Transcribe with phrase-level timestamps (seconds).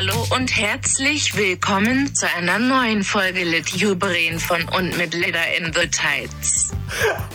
[0.00, 5.74] Hallo und herzlich willkommen zu einer neuen Folge Lit Jubrin von und mit Litter in
[5.74, 6.70] the Tides.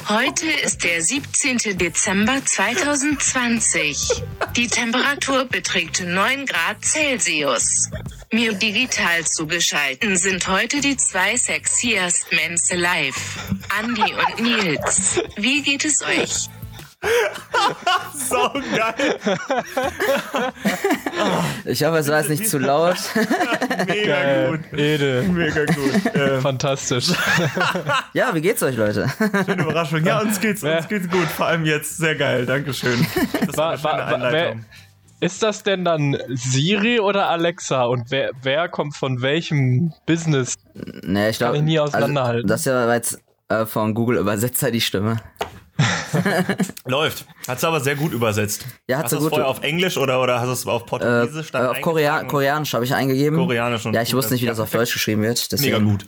[0.10, 1.78] Heute ist der 17.
[1.78, 4.24] Dezember 2020.
[4.56, 7.92] Die Temperatur beträgt 9 Grad Celsius.
[8.32, 13.38] Mir digital zugeschalten sind heute die zwei sexiest Mense live.
[13.78, 15.20] Andi und Nils.
[15.36, 16.50] Wie geht es euch?
[18.14, 19.20] so geil.
[21.66, 22.96] Ich hoffe, es war jetzt nicht zu laut.
[23.88, 24.58] Mega Geil.
[24.72, 24.80] gut.
[24.80, 25.24] Ede.
[25.24, 26.02] Mega gut.
[26.14, 27.12] Ähm, Fantastisch.
[28.14, 29.10] Ja, wie geht's euch, Leute?
[29.46, 30.04] schöne Überraschung.
[30.06, 31.28] Ja, uns geht's, uns geht's gut.
[31.28, 31.98] Vor allem jetzt.
[31.98, 32.46] Sehr geil.
[32.46, 33.06] Dankeschön.
[33.46, 34.66] Das war eine Wa- schöne Einleitung.
[35.22, 37.86] Ist das denn dann Siri oder Alexa?
[37.86, 40.56] Und wer, wer kommt von welchem Business?
[41.04, 41.58] Nee, ich glaube.
[41.58, 42.48] ich nie auseinanderhalten.
[42.48, 45.18] das ist ja jetzt äh, von Google Übersetzer die Stimme.
[46.86, 47.26] Läuft.
[47.48, 48.66] Hat sie aber sehr gut übersetzt.
[48.88, 51.50] Ja, hast du es vorher auf Englisch oder, oder hast du es auf Äh, Portugiesisch
[51.50, 52.24] äh, dann auf Korea?
[52.24, 53.38] Koreanisch habe ich eingegeben.
[53.38, 55.52] Koreanisch und Ja, ich wusste nicht, wie das auf Deutsch geschrieben wird.
[55.52, 55.74] Deswegen.
[55.74, 56.06] Mega gut.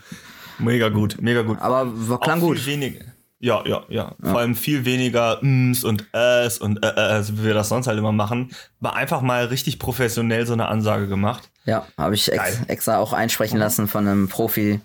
[0.59, 1.21] Mega gut.
[1.21, 1.59] Mega gut.
[1.59, 2.65] Aber war, klang gut.
[2.65, 3.01] Weniger.
[3.39, 7.53] Ja, ja, ja, Vor allem viel weniger Ms und Äs und äh, äh, wie wir
[7.53, 8.49] das sonst halt immer machen.
[8.79, 11.51] War einfach mal richtig professionell so eine Ansage gemacht.
[11.65, 12.65] Ja, habe ich ex Geil.
[12.67, 14.81] extra auch einsprechen lassen von einem Profi.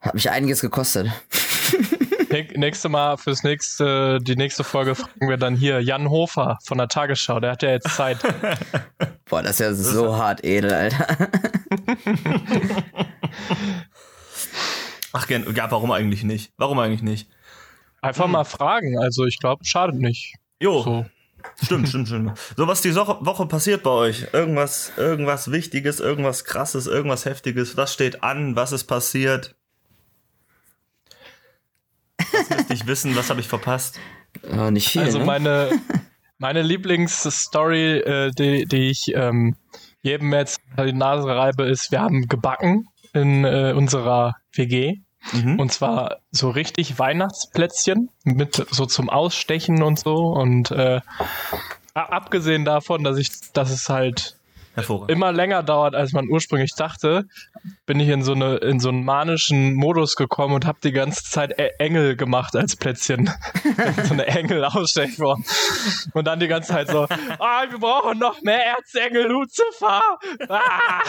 [0.00, 1.08] Hat mich einiges gekostet.
[2.56, 6.88] Nächste Mal fürs nächste, die nächste Folge fragen wir dann hier Jan Hofer von der
[6.88, 7.40] Tagesschau.
[7.40, 8.18] Der hat ja jetzt Zeit.
[9.26, 11.06] Boah, das ist ja so hart edel, Alter.
[15.12, 16.52] Ach, ja, warum eigentlich nicht?
[16.56, 17.28] Warum eigentlich nicht?
[18.00, 18.98] Einfach mal fragen.
[18.98, 20.34] Also ich glaube, schadet nicht.
[20.60, 21.06] Jo, So.
[21.62, 22.38] stimmt, stimmt, stimmt.
[22.56, 24.26] So, was die Woche, Woche passiert bei euch?
[24.32, 27.76] Irgendwas, irgendwas Wichtiges, irgendwas Krasses, irgendwas Heftiges?
[27.76, 28.56] Was steht an?
[28.56, 29.54] Was ist passiert?
[32.50, 33.16] Müsste ich wissen?
[33.16, 33.98] Was habe ich verpasst?
[34.50, 35.02] Ja, nicht viel.
[35.02, 35.24] Also ne?
[35.24, 35.70] meine,
[36.38, 39.56] meine Lieblingsstory, äh, die, die ich ähm,
[40.02, 45.00] jedem jetzt unter die Nase reibe, ist, wir haben gebacken in äh, unserer WG.
[45.32, 45.60] Mhm.
[45.60, 50.16] Und zwar so richtig Weihnachtsplätzchen mit so zum Ausstechen und so.
[50.16, 51.00] Und äh,
[51.94, 54.36] abgesehen davon, dass ich, dass es halt
[54.74, 55.10] Hervorragend.
[55.10, 57.26] immer länger dauert, als man ursprünglich dachte,
[57.86, 61.24] bin ich in so eine in so einen manischen Modus gekommen und habe die ganze
[61.24, 63.30] Zeit E- Engel gemacht als Plätzchen,
[64.04, 65.44] so eine Engel-Ausstechform
[66.14, 67.06] und dann die ganze Zeit so,
[67.38, 70.00] ah, wir brauchen noch mehr Erzengel Lucifer.
[70.48, 71.02] Ah!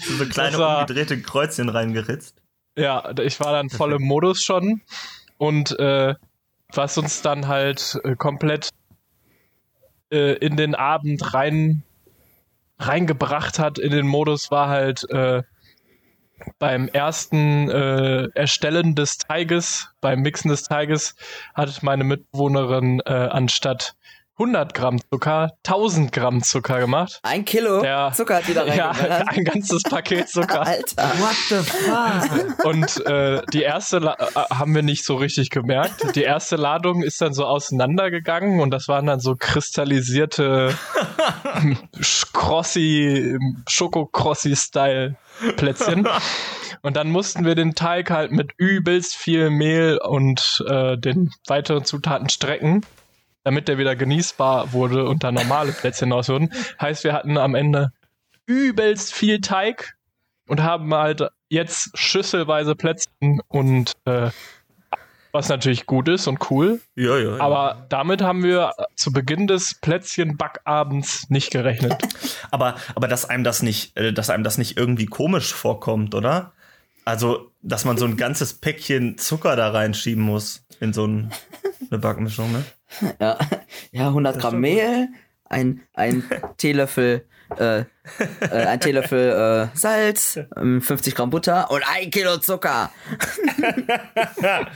[0.00, 2.34] so kleine war- umgedrehte Kreuzchen reingeritzt.
[2.76, 4.80] Ja, ich war dann voll im Modus schon
[5.38, 6.14] und äh,
[6.74, 8.70] was uns dann halt äh, komplett
[10.10, 11.82] äh, in den Abend rein
[12.86, 15.42] reingebracht hat in den Modus war halt äh,
[16.58, 21.14] beim ersten äh, Erstellen des Teiges, beim Mixen des Teiges,
[21.54, 23.94] hat meine Mitbewohnerin äh, anstatt
[24.38, 27.20] 100 Gramm Zucker 1000 Gramm Zucker gemacht.
[27.22, 29.28] Ein Kilo Der- Zucker hat wieder Ja, reingeballert.
[29.36, 30.62] ein ganzes Paket Zucker.
[30.66, 31.02] Alter.
[31.18, 32.64] What the fuck?
[32.64, 36.16] Und äh, die erste La äh, haben wir nicht so richtig gemerkt.
[36.16, 40.74] Die erste Ladung ist dann so auseinandergegangen und das waren dann so kristallisierte
[42.32, 43.36] Crossi,
[43.68, 45.16] Schoko-Crossi-Style
[45.56, 46.08] Plätzchen.
[46.82, 51.84] Und dann mussten wir den Teig halt mit übelst viel Mehl und äh, den weiteren
[51.84, 52.84] Zutaten strecken,
[53.44, 56.52] damit der wieder genießbar wurde und da normale Plätzchen raus wurden.
[56.80, 57.92] Heißt, wir hatten am Ende
[58.46, 59.96] übelst viel Teig
[60.46, 64.30] und haben halt jetzt schüsselweise Plätzchen und äh,
[65.32, 66.80] was natürlich gut ist und cool.
[66.94, 67.36] Ja, ja.
[67.36, 67.40] ja.
[67.40, 71.94] Aber damit haben wir zu Beginn des Plätzchen-Backabends nicht gerechnet.
[72.50, 76.52] Aber, aber dass einem das nicht, äh, dass einem das nicht irgendwie komisch vorkommt, oder?
[77.04, 81.32] Also, dass man so ein ganzes Päckchen Zucker da reinschieben muss in so ein,
[81.90, 82.62] eine Backmischung, ne?
[83.20, 83.38] Ja,
[83.90, 85.08] ja 100 Gramm Mehl,
[85.48, 86.24] ein, ein
[86.56, 87.26] Teelöffel,
[87.58, 87.84] äh, äh,
[88.40, 92.90] ein Teelöffel äh, Salz, ähm, 50 Gramm Butter und ein Kilo Zucker.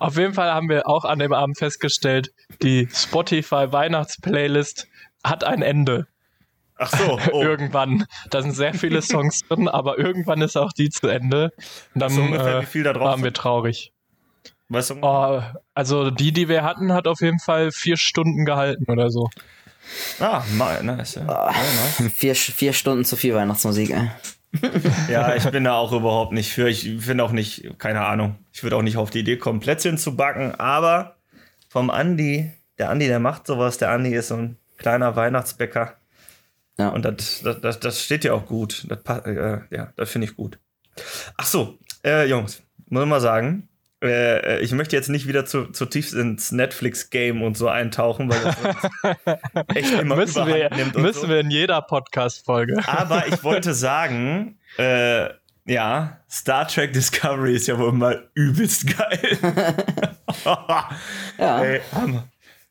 [0.00, 2.32] Auf jeden Fall haben wir auch an dem Abend festgestellt,
[2.62, 4.86] die Spotify Weihnachtsplaylist
[5.24, 6.06] hat ein Ende.
[6.78, 7.42] Ach so, oh.
[7.42, 8.06] Irgendwann.
[8.30, 11.52] Da sind sehr viele Songs drin, aber irgendwann ist auch die zu Ende.
[11.94, 13.36] Und dann du ungefähr, äh, wie viel da drauf waren wir sind?
[13.36, 13.92] traurig.
[14.68, 14.96] Weißt du?
[15.00, 15.42] Oh,
[15.74, 19.30] also die, die wir hatten, hat auf jeden Fall vier Stunden gehalten oder so.
[20.20, 21.14] Ah, mal, nice.
[21.14, 21.22] Ja.
[21.26, 21.54] Ja,
[21.98, 22.12] nice.
[22.12, 24.10] Vier, vier Stunden zu viel Weihnachtsmusik, ey.
[25.10, 26.68] ja, ich bin da auch überhaupt nicht für.
[26.68, 28.36] Ich finde auch nicht, keine Ahnung.
[28.52, 31.16] Ich würde auch nicht auf die Idee kommen, Plätzchen zu backen, aber
[31.68, 33.78] vom Andi, der Andi, der macht sowas.
[33.78, 35.96] Der Andi ist so ein kleiner Weihnachtsbäcker.
[36.78, 36.90] Ja.
[36.90, 38.86] Und das, das, das, das steht ja auch gut.
[38.88, 40.58] Das, äh, ja, das finde ich gut.
[41.36, 43.67] Ach so, äh, Jungs, muss ich mal sagen,
[44.02, 48.40] äh, ich möchte jetzt nicht wieder zu, zu tief ins Netflix-Game und so eintauchen, weil
[48.40, 48.56] das
[49.74, 51.28] echt immer müssen wir, nimmt und müssen so.
[51.28, 52.80] wir in jeder Podcast-Folge.
[52.86, 55.30] Aber ich wollte sagen, äh,
[55.64, 59.38] ja, Star Trek Discovery ist ja wohl mal übelst geil.
[61.38, 61.62] Ja.
[61.62, 62.28] Ey, Hammer.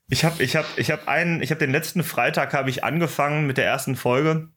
[0.10, 3.46] Ich habe ich hab, ich hab einen, ich habe den letzten Freitag habe ich angefangen
[3.46, 4.50] mit der ersten Folge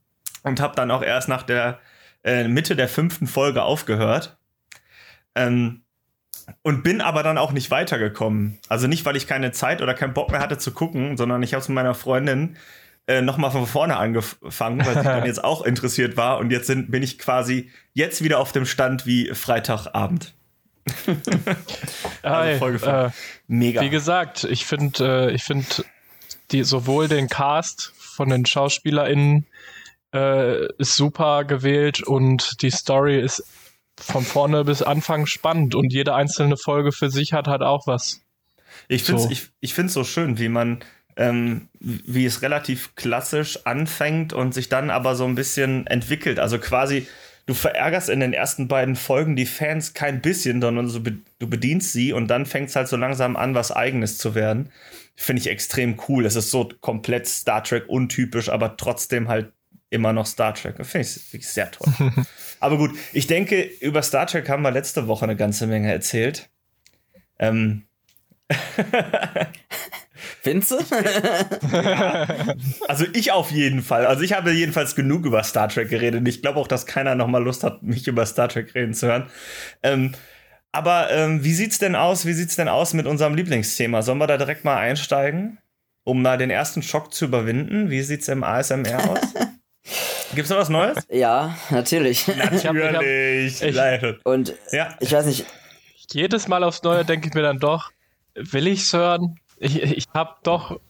[0.42, 1.80] und habe dann auch erst nach der
[2.22, 4.38] äh, Mitte der fünften Folge aufgehört.
[5.34, 5.82] Ähm,
[6.62, 8.58] und bin aber dann auch nicht weitergekommen.
[8.68, 11.54] Also nicht, weil ich keine Zeit oder keinen Bock mehr hatte zu gucken, sondern ich
[11.54, 12.56] habe es mit meiner Freundin
[13.06, 16.38] äh, nochmal von vorne angefangen, weil sie dann jetzt auch interessiert war.
[16.38, 20.34] Und jetzt sind, bin ich quasi jetzt wieder auf dem Stand wie Freitagabend.
[22.22, 22.92] Ey, Folge fünf.
[22.92, 23.10] äh,
[23.48, 23.80] Mega.
[23.82, 25.66] Wie gesagt, ich finde, äh, ich finde
[26.50, 29.46] die sowohl den Cast von den SchauspielerInnen
[30.14, 33.44] äh, ist super gewählt und die Story ist
[34.02, 38.22] von vorne bis Anfang spannend und jede einzelne Folge für sich hat halt auch was.
[38.88, 39.32] Ich finde es So.
[39.32, 40.80] ich, ich find's so schön, wie man,
[41.16, 46.38] ähm, wie es relativ klassisch anfängt und sich dann aber so ein bisschen entwickelt.
[46.38, 47.06] Also quasi,
[47.46, 51.48] du verärgerst in den ersten beiden Folgen die Fans kein bisschen, sondern so be du
[51.48, 54.70] bedienst sie und dann fängt es halt so langsam an, was Eigenes zu werden.
[55.16, 56.26] Finde ich extrem cool.
[56.26, 59.52] Es ist so komplett Star Trek untypisch, aber trotzdem halt
[59.90, 60.76] immer noch Star Trek.
[60.86, 61.92] Finde ich, find ich sehr toll.
[62.60, 66.48] aber gut, ich denke, über Star Trek haben wir letzte Woche eine ganze Menge erzählt.
[67.38, 67.84] Ähm,
[70.42, 70.78] Findest du?
[72.88, 74.06] Also ich auf jeden Fall.
[74.06, 76.26] Also ich habe jedenfalls genug über Star Trek geredet.
[76.26, 79.06] Ich glaube auch, dass keiner noch mal Lust hat, mich über Star Trek reden zu
[79.06, 79.26] hören.
[79.82, 80.14] Ähm,
[80.72, 82.26] aber ähm, wie sieht's denn aus?
[82.26, 84.02] Wie sieht's denn aus mit unserem Lieblingsthema?
[84.02, 85.58] Sollen wir da direkt mal einsteigen,
[86.04, 87.90] um mal den ersten Schock zu überwinden?
[87.90, 89.20] Wie sieht's im ASMR aus?
[90.34, 90.98] Gibt's noch was Neues?
[91.10, 92.26] ja, natürlich.
[92.28, 93.62] Ich hab- ich hab- Natürlich.
[93.62, 94.24] ich-.
[94.24, 94.94] Und Ja.
[95.00, 95.46] ich weiß nicht,
[96.12, 97.90] Jedes Mal aufs Neue denke ich mir dann doch,
[98.34, 99.38] will ich's hören?
[99.58, 100.80] Ich, ich hab doch,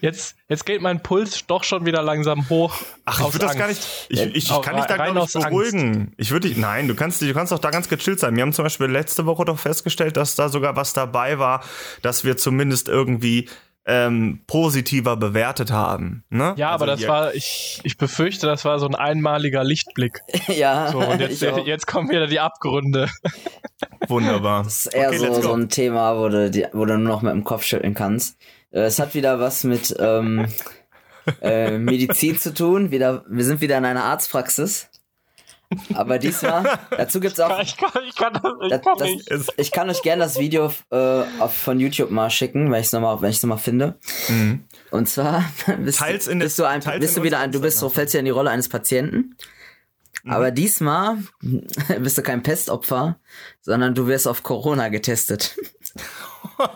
[0.00, 2.74] jetzt, jetzt geht mein Puls doch schon wieder langsam hoch.
[3.04, 3.82] Ach, ich würde das gar nicht.
[4.08, 5.48] Ich, ich, ich Auch kann dich da aus Angst.
[5.50, 6.14] beruhigen.
[6.16, 6.56] Ich würde dich.
[6.56, 8.34] Nein, du kannst, du kannst doch da ganz gechillt sein.
[8.34, 11.62] Wir haben zum Beispiel letzte Woche doch festgestellt, dass da sogar was dabei war,
[12.00, 13.48] dass wir zumindest irgendwie
[13.84, 16.24] ähm, positiver bewertet haben.
[16.30, 16.54] Ne?
[16.56, 20.20] Ja, aber Also das hier- war, ich, ich befürchte, das war so ein einmaliger Lichtblick.
[20.48, 23.08] ja, So, und jetzt, jetzt kommen wieder die Abgründe.
[24.08, 24.62] wunderbar.
[24.64, 27.22] Das ist eher Okay, so, so ein Thema, wo du, die, wo du nur noch
[27.22, 28.36] mit dem Kopf schütteln kannst.
[28.70, 30.46] Äh, Es hat wieder was mit ähm,
[31.42, 32.90] äh, Medizin zu tun.
[32.92, 34.88] Wieder, wir sind wieder in einer Arztpraxis.
[35.94, 37.58] Aber diesmal, dazu gibt's auch.
[37.60, 39.30] Ich kann, ich kann, das, ich Das, kann das, nicht.
[39.30, 42.86] Es- ich kann euch gerne das Video äh, auf, von YouTube mal schicken, wenn ich
[42.86, 43.98] es nochmal, wenn ich noch mal finde.
[44.90, 45.44] Und zwar
[45.78, 47.78] bist, Teils du- in bist du ein, teils bist in du wieder ein, du bist
[47.78, 49.36] so fällst ja in die Rolle eines Patienten.
[50.28, 51.18] Aber diesmal
[51.98, 53.16] bist du kein Pestopfer,
[53.60, 55.56] sondern du wirst auf Corona getestet.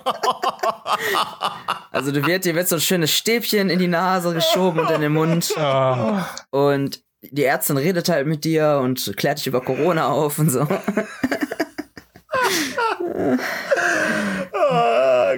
[1.92, 5.00] also du wird, dir wird so ein schönes Stäbchen in die Nase geschoben und in
[5.00, 5.52] den Mund.
[5.56, 10.50] Ah, Und die Ärztin redet halt mit dir und klärt dich über Corona auf und
[10.50, 10.66] so.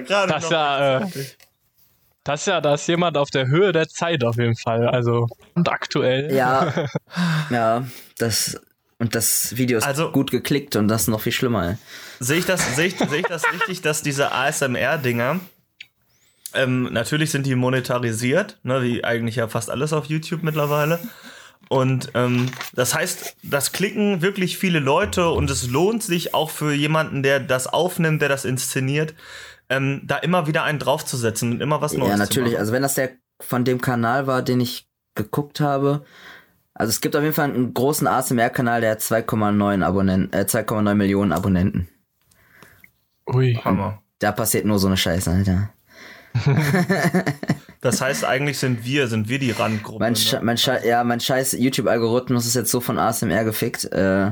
[0.05, 1.07] Gerade das ja, äh,
[2.23, 4.87] das ist ja, da ist jemand auf der Höhe der Zeit auf jeden Fall.
[4.87, 6.33] Also, und aktuell.
[6.33, 6.73] Ja,
[7.49, 7.85] ja,
[8.17, 8.59] das
[8.97, 11.69] und das Video ist Also- gut geklickt und das ist noch viel schlimmer.
[11.69, 11.75] Ey.
[12.19, 15.39] Sehe ich das, sehe ich, sehe ich das richtig, dass diese ASMR-Dinger,
[16.53, 20.99] ähm, natürlich sind die monetarisiert, ne, wie eigentlich ja fast alles auf YouTube mittlerweile.
[21.69, 26.73] Und ähm, das heißt, das klicken wirklich viele Leute und es lohnt sich auch für
[26.73, 29.13] jemanden, der das aufnimmt, der das inszeniert,
[29.69, 32.57] ähm, da immer wieder einen draufzusetzen und immer was Neues Ja, natürlich.
[32.57, 36.03] Also wenn das der von dem Kanal war, den ich geguckt habe.
[36.73, 40.95] Also es gibt auf jeden Fall einen großen ASMR-Kanal, der hat 2,9 Abonnenten, äh, 2,9
[40.95, 41.89] Millionen Abonnenten.
[43.27, 43.55] Ui.
[43.63, 44.01] Hammer.
[44.19, 45.69] Da passiert nur so eine Scheiße, Alter.
[47.81, 50.03] Das heißt, eigentlich sind wir, sind wir die Randgruppe.
[50.03, 50.19] Mein, ne?
[50.19, 53.85] Sche mein, Sche ja, mein scheiß YouTube-Algorithmus ist jetzt so von ASMR gefickt.
[53.85, 54.31] Äh,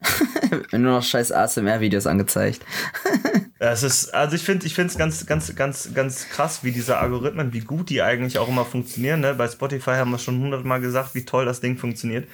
[0.72, 2.64] nur noch scheiß ASMR-Videos angezeigt.
[3.62, 6.96] Es ist, also ich finde, ich finde es ganz, ganz, ganz, ganz krass, wie diese
[6.96, 9.20] Algorithmen, wie gut die eigentlich auch immer funktionieren.
[9.20, 9.34] Ne?
[9.34, 12.26] Bei Spotify haben wir schon hundertmal gesagt, wie toll das Ding funktioniert.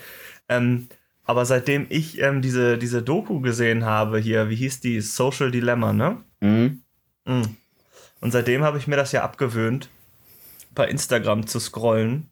[0.48, 0.86] Ähm,
[1.24, 5.00] aber seitdem ich ähm, diese, diese Doku gesehen habe hier, wie hieß die?
[5.00, 6.22] Social Dilemma, ne?
[6.40, 6.82] Mhm.
[7.24, 7.56] Mhm.
[8.20, 9.88] Und seitdem habe ich mir das ja abgewöhnt,
[10.74, 12.30] bei Instagram zu scrollen.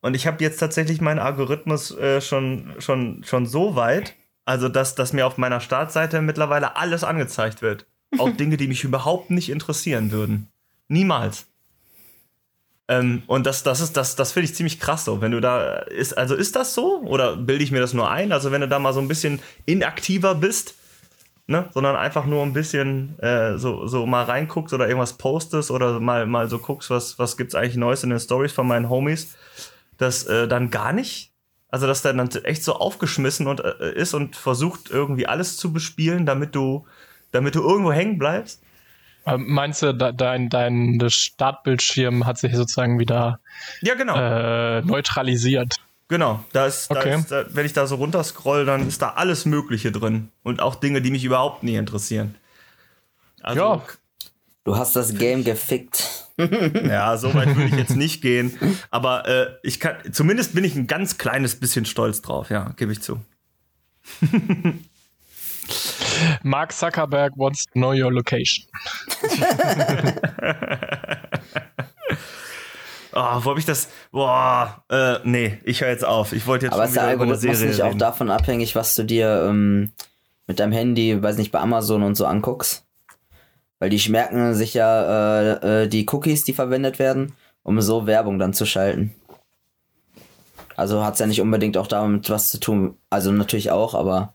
[0.00, 4.94] Und ich habe jetzt tatsächlich meinen Algorithmus äh, schon, schon, schon so weit, also dass,
[4.94, 7.86] dass mir auf meiner Startseite mittlerweile alles angezeigt wird.
[8.18, 10.48] Auch Dinge, die mich überhaupt nicht interessieren würden.
[10.88, 11.46] Niemals.
[12.88, 15.20] Ähm, und das, das ist, das, das finde ich ziemlich krass so.
[15.20, 17.00] Wenn du da ist, also ist das so?
[17.02, 18.32] Oder bilde ich mir das nur ein?
[18.32, 20.74] Also, wenn du da mal so ein bisschen inaktiver bist,
[21.46, 26.00] ne, sondern einfach nur ein bisschen äh, so, so mal reinguckst oder irgendwas postest oder
[26.00, 29.36] mal, mal so guckst, was, was gibt's eigentlich Neues in den Stories von meinen Homies,
[29.96, 31.32] das äh, dann gar nicht,
[31.68, 35.72] also dass der dann echt so aufgeschmissen und, äh, ist und versucht irgendwie alles zu
[35.72, 36.86] bespielen, damit du,
[37.30, 38.62] damit du irgendwo hängen bleibst.
[39.24, 43.40] Ähm, meinst du, de dein, dein Startbildschirm hat sich sozusagen wieder
[43.80, 44.16] Ja, genau.
[44.16, 45.76] äh, neutralisiert?
[46.08, 47.10] Genau, da ist, Okay.
[47.10, 50.30] da ist da, wenn ich da so runterscroll, dann ist da alles Mögliche drin.
[50.44, 52.36] Und auch Dinge, die mich überhaupt nicht interessieren.
[53.42, 53.82] Also, Ja.
[54.64, 56.26] Du hast das Game gefickt.
[56.38, 58.58] ja, so weit würde ich jetzt nicht gehen.
[58.90, 62.90] Aber äh, ich kann, zumindest bin ich ein ganz kleines bisschen stolz drauf, ja, gebe
[62.90, 63.20] ich zu.
[66.42, 68.64] Mark Zuckerberg wants to know your location.
[73.18, 73.88] Oh, wo hab ich das?
[74.12, 76.34] Boah, äh, nee, ich höre jetzt auf.
[76.34, 77.98] Ich wollte jetzt Aber schon ist der wieder über eine Algorithmus Serie nicht auch reden.
[77.98, 79.92] davon abhängig, was du dir ähm,
[80.46, 82.84] mit deinem Handy, weiß nicht, bei Amazon und so anguckst?
[83.78, 87.32] Weil die merken sich ja äh, äh, die Cookies, die verwendet werden,
[87.62, 89.14] um so Werbung dann zu schalten.
[90.76, 92.98] Also hat's ja nicht unbedingt auch damit was zu tun.
[93.08, 94.34] Also natürlich auch, aber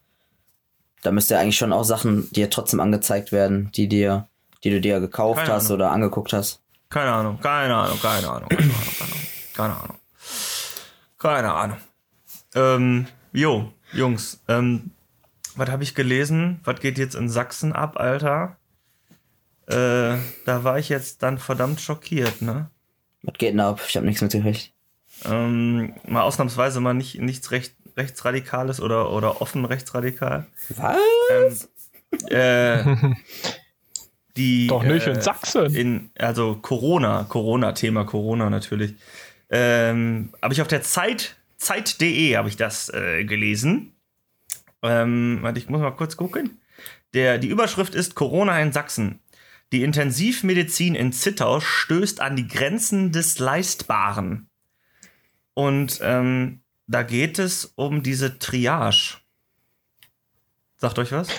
[1.04, 4.28] da müsste ja eigentlich schon auch Sachen dir trotzdem angezeigt werden, die dir,
[4.64, 5.76] die du dir gekauft Keine hast Ahnung.
[5.76, 6.62] oder angeguckt hast.
[6.92, 9.18] Keine Ahnung, keine Ahnung, keine Ahnung, keine Ahnung,
[9.56, 9.98] keine Ahnung.
[11.18, 11.78] Keine Ahnung.
[12.54, 14.92] Ähm, jo, Jungs, ähm,
[15.56, 16.60] was habe ich gelesen?
[16.66, 18.58] Was geht jetzt in Sachsen ab, Alter?
[19.68, 22.70] Äh, da war ich jetzt dann verdammt schockiert, ne?
[23.24, 23.80] Was geht denn ab?
[23.88, 24.74] Ich habe nichts mitgekriegt.
[25.24, 30.46] Ähm, mal ausnahmsweise mal nicht, nichts recht, rechtsradikales oder, oder offen rechtsradikal.
[30.76, 31.70] Was?
[32.30, 33.16] Ähm, äh,
[34.38, 35.76] die, Doch nicht äh, in Sachsen.
[35.76, 38.96] in, also Corona, Corona-Thema, Corona natürlich.
[39.50, 43.94] Ähm, habe ich auf der Zeit, Zeit.de habe ich das äh, gelesen.
[44.82, 46.62] Ähm, warte, ich muss mal kurz gucken.
[47.14, 49.20] Der, die Überschrift ist Corona in Sachsen.
[49.72, 54.50] Die Intensivmedizin in Zittau stößt an die Grenzen des Leistbaren.
[55.54, 59.18] Und ähm, da geht es um diese Triage.
[60.78, 61.30] Sagt euch was?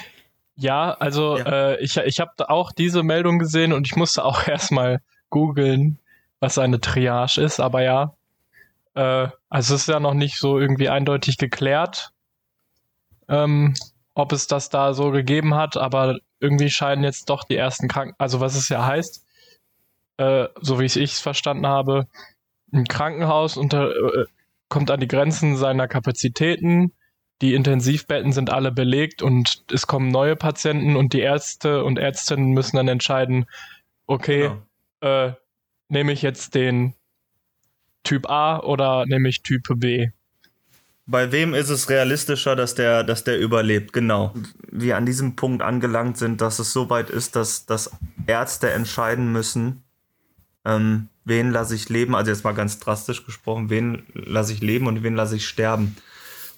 [0.62, 1.72] Ja, also Ja.
[1.72, 5.98] Äh, ich, ich habe auch diese Meldung gesehen und ich musste auch erstmal googeln,
[6.40, 8.14] was eine Triage ist, aber ja.
[8.94, 12.12] Äh, also es ist ja noch nicht so irgendwie eindeutig geklärt,
[13.28, 13.74] ähm,
[14.14, 18.14] ob es das da so gegeben hat, aber irgendwie scheinen jetzt doch die ersten Kranken,
[18.18, 19.26] also was es ja heißt,
[20.18, 22.06] äh, so wie ich es verstanden habe,
[22.72, 24.26] ein Krankenhaus unter, äh,
[24.68, 26.92] kommt an die Grenzen seiner Kapazitäten,
[27.42, 32.52] die Intensivbetten sind alle belegt und es kommen neue Patienten und die Ärzte und Ärztinnen
[32.52, 33.46] müssen dann entscheiden,
[34.06, 34.52] okay,
[35.00, 35.26] Genau.
[35.26, 35.32] äh,
[35.88, 36.94] nehme ich jetzt den
[38.04, 40.10] Typ A oder nehme ich Typ B?
[41.06, 43.92] Bei wem ist es realistischer, dass der, dass der überlebt?
[43.92, 44.32] Genau.
[44.70, 47.90] Wir an diesem Punkt angelangt sind, dass es so weit ist, dass, dass
[48.28, 49.82] Ärzte entscheiden müssen,
[50.64, 54.86] ähm, wen lasse ich leben, also jetzt mal ganz drastisch gesprochen, wen lasse ich leben
[54.86, 55.96] und wen lasse ich sterben.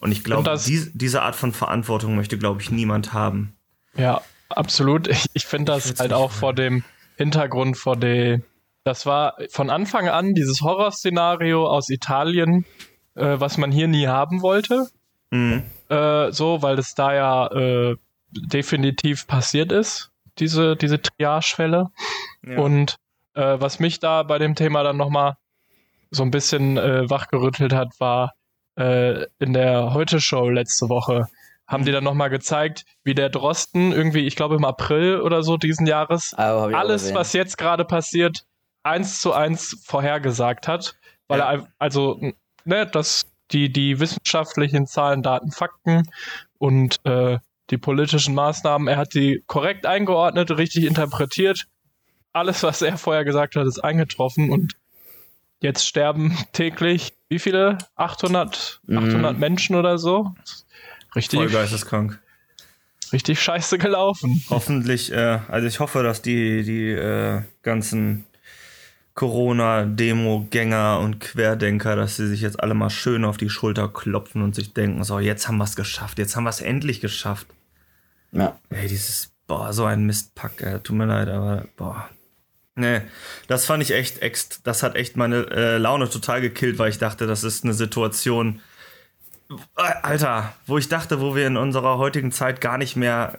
[0.04, 3.56] Und ich glaube, dies, diese Art von Verantwortung möchte, glaube ich, niemand haben.
[3.96, 4.20] Ja,
[4.50, 5.08] absolut.
[5.08, 6.40] Ich, ich finde das würd's halt auch wollen.
[6.40, 6.84] vor dem
[7.16, 8.42] Hintergrund, vor dem,
[8.84, 12.66] das war von Anfang an dieses Horrorszenario aus Italien,
[13.14, 14.88] äh, was man hier nie haben wollte.
[15.30, 15.62] Mhm.
[15.88, 17.96] äh, so, weil es da ja äh,
[18.30, 21.86] definitiv passiert ist, diese, diese Triagefälle.
[22.46, 22.58] Ja.
[22.58, 22.96] Und
[23.32, 25.38] äh, was mich da bei dem Thema dann nochmal
[26.10, 28.34] so ein bisschen äh, wachgerüttelt hat, war
[28.76, 31.26] äh, in der Heute-Show letzte Woche,
[31.66, 35.56] haben die dann nochmal gezeigt, wie der Drosten irgendwie, ich glaube im April oder so
[35.56, 38.44] diesen Jahres, auch alles, was jetzt gerade passiert,
[38.82, 40.94] eins zu eins vorhergesagt hat,
[41.26, 41.52] weil Ja.
[41.52, 42.20] er also
[42.64, 46.02] ne, dass die die wissenschaftlichen Zahlen, Daten, Fakten
[46.58, 47.38] und äh,
[47.70, 51.64] die politischen Maßnahmen, er hat die korrekt eingeordnet, richtig interpretiert.
[52.34, 54.74] Alles, was er vorher gesagt hat, ist eingetroffen und
[55.64, 57.78] jetzt sterben täglich wie viele?
[57.96, 58.98] 800, Mhm.
[58.98, 60.32] 800 Menschen oder so?
[61.16, 62.20] Richtig, Voll geisteskrank.
[63.12, 64.42] richtig scheiße gelaufen.
[64.50, 68.24] Hoffentlich, äh, also ich hoffe, dass die, die äh, ganzen
[69.14, 74.54] Corona-Demo-Gänger und Querdenker, dass sie sich jetzt alle mal schön auf die Schulter klopfen und
[74.54, 77.46] sich denken, so, jetzt haben wir es geschafft, jetzt haben wir es endlich geschafft.
[78.32, 78.58] Ja.
[78.70, 82.08] Ey, dieses, boah, so ein Mistpack, ey, tut mir leid, aber, boah.
[82.76, 83.02] Nee,
[83.46, 86.98] das fand ich echt, ext, das hat echt meine äh, Laune total gekillt, weil ich
[86.98, 88.60] dachte, das ist eine Situation,
[89.76, 93.38] äh, Alter, wo ich dachte, wo wir in unserer heutigen Zeit gar nicht mehr,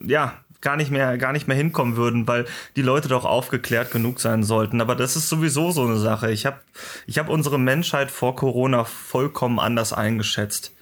[0.00, 4.20] ja, gar nicht mehr, gar nicht mehr hinkommen würden, weil die Leute doch aufgeklärt genug
[4.20, 4.80] sein sollten.
[4.80, 6.30] Aber das ist sowieso so eine Sache.
[6.30, 6.60] Ich habe
[7.06, 10.74] ich hab unsere Menschheit vor Corona vollkommen anders eingeschätzt.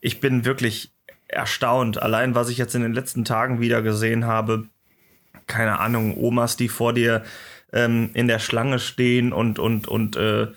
[0.00, 0.92] Ich bin wirklich
[1.28, 2.00] erstaunt.
[2.00, 4.68] Allein, was ich jetzt in den letzten Tagen wieder gesehen habe,
[5.50, 7.22] keine Ahnung, Omas, die vor dir
[7.72, 10.48] ähm, in der Schlange stehen und, und, und äh,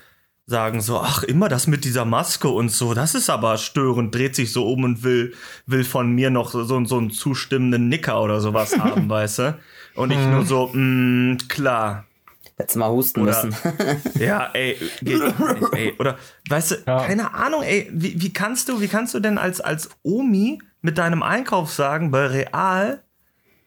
[0.45, 4.35] sagen so, ach, immer das mit dieser Maske und so, das ist aber störend, dreht
[4.35, 5.33] sich so um und will,
[5.65, 9.57] will von mir noch so, so einen zustimmenden Nicker oder sowas haben, weißt du?
[9.95, 12.05] Und ich nur so, mh, klar.
[12.59, 13.55] Jetzt mal husten Oder- müssen.
[14.19, 15.93] Ja, ey, geht nicht, ey.
[15.97, 16.17] Oder,
[16.49, 17.05] weißt du, Ja.
[17.05, 20.97] keine Ahnung, ey, wie, wie kannst du, wie kannst du denn als, als Omi mit
[20.97, 23.01] deinem Einkaufswagen bei Real,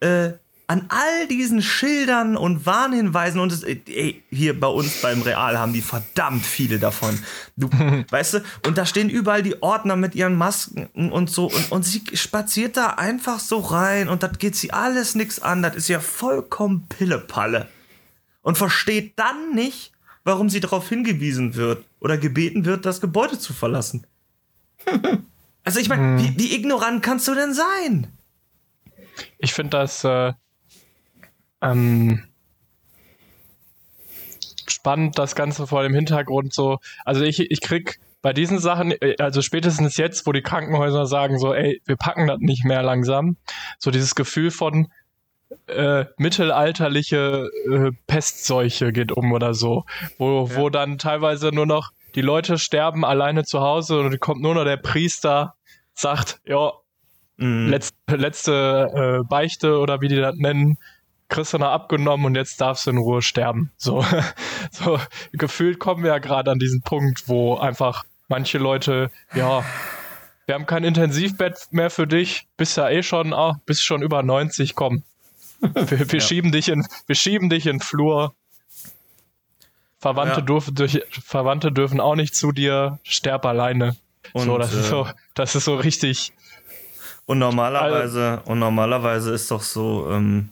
[0.00, 0.32] äh,
[0.68, 5.72] an all diesen Schildern und Warnhinweisen und es, ey, hier bei uns beim Real haben
[5.72, 7.18] die verdammt viele davon.
[7.56, 7.70] Du,
[8.10, 11.84] weißt du, und da stehen überall die Ordner mit ihren Masken und so und, und
[11.84, 15.88] sie spaziert da einfach so rein und das geht sie alles nix an, das ist
[15.88, 17.68] ja vollkommen Pillepalle.
[18.42, 19.92] Und versteht dann nicht,
[20.24, 24.06] warum sie darauf hingewiesen wird oder gebeten wird, das Gebäude zu verlassen.
[25.64, 28.06] Also ich meine, wie, wie ignorant kannst du denn sein?
[29.38, 30.32] Ich finde das äh,
[31.62, 32.24] ähm,
[34.66, 36.78] spannend, das Ganze vor dem Hintergrund so.
[37.04, 41.38] Also ich, ich krieg bei diesen Sachen, äh, also spätestens jetzt, wo die Krankenhäuser sagen
[41.38, 43.36] so, ey, wir packen das nicht mehr langsam,
[43.78, 44.88] so dieses Gefühl von
[45.68, 49.84] äh, mittelalterliche äh, Pestseuche geht um oder so,
[50.18, 54.54] wo, wo dann teilweise nur noch die Leute sterben alleine zu Hause und kommt nur
[54.54, 55.54] noch der Priester,
[55.94, 56.72] sagt, ja,
[57.38, 57.68] Mhm.
[57.68, 60.78] letzte, letzte äh, Beichte oder wie die das nennen,
[61.28, 63.70] kriegst du noch abgenommen und jetzt darfst du in Ruhe sterben.
[63.76, 64.04] So,
[64.70, 64.98] so
[65.32, 69.64] gefühlt kommen wir ja gerade an diesen Punkt, wo einfach manche Leute, ja,
[70.46, 74.22] wir haben kein Intensivbett mehr für dich, bist ja eh schon, ah, bist schon über
[74.22, 75.02] 90, komm.
[75.60, 78.34] Wir, wir schieben dich in, wir schieben dich in den Flur.
[79.98, 80.46] Verwandte, Ja.
[80.46, 83.96] dürfen durch, Verwandte dürfen auch nicht zu dir, sterb alleine.
[84.34, 86.32] so, Und, das ist äh, so, das ist so richtig,
[87.24, 90.50] Und normalerweise, und normalerweise ist doch so, ähm,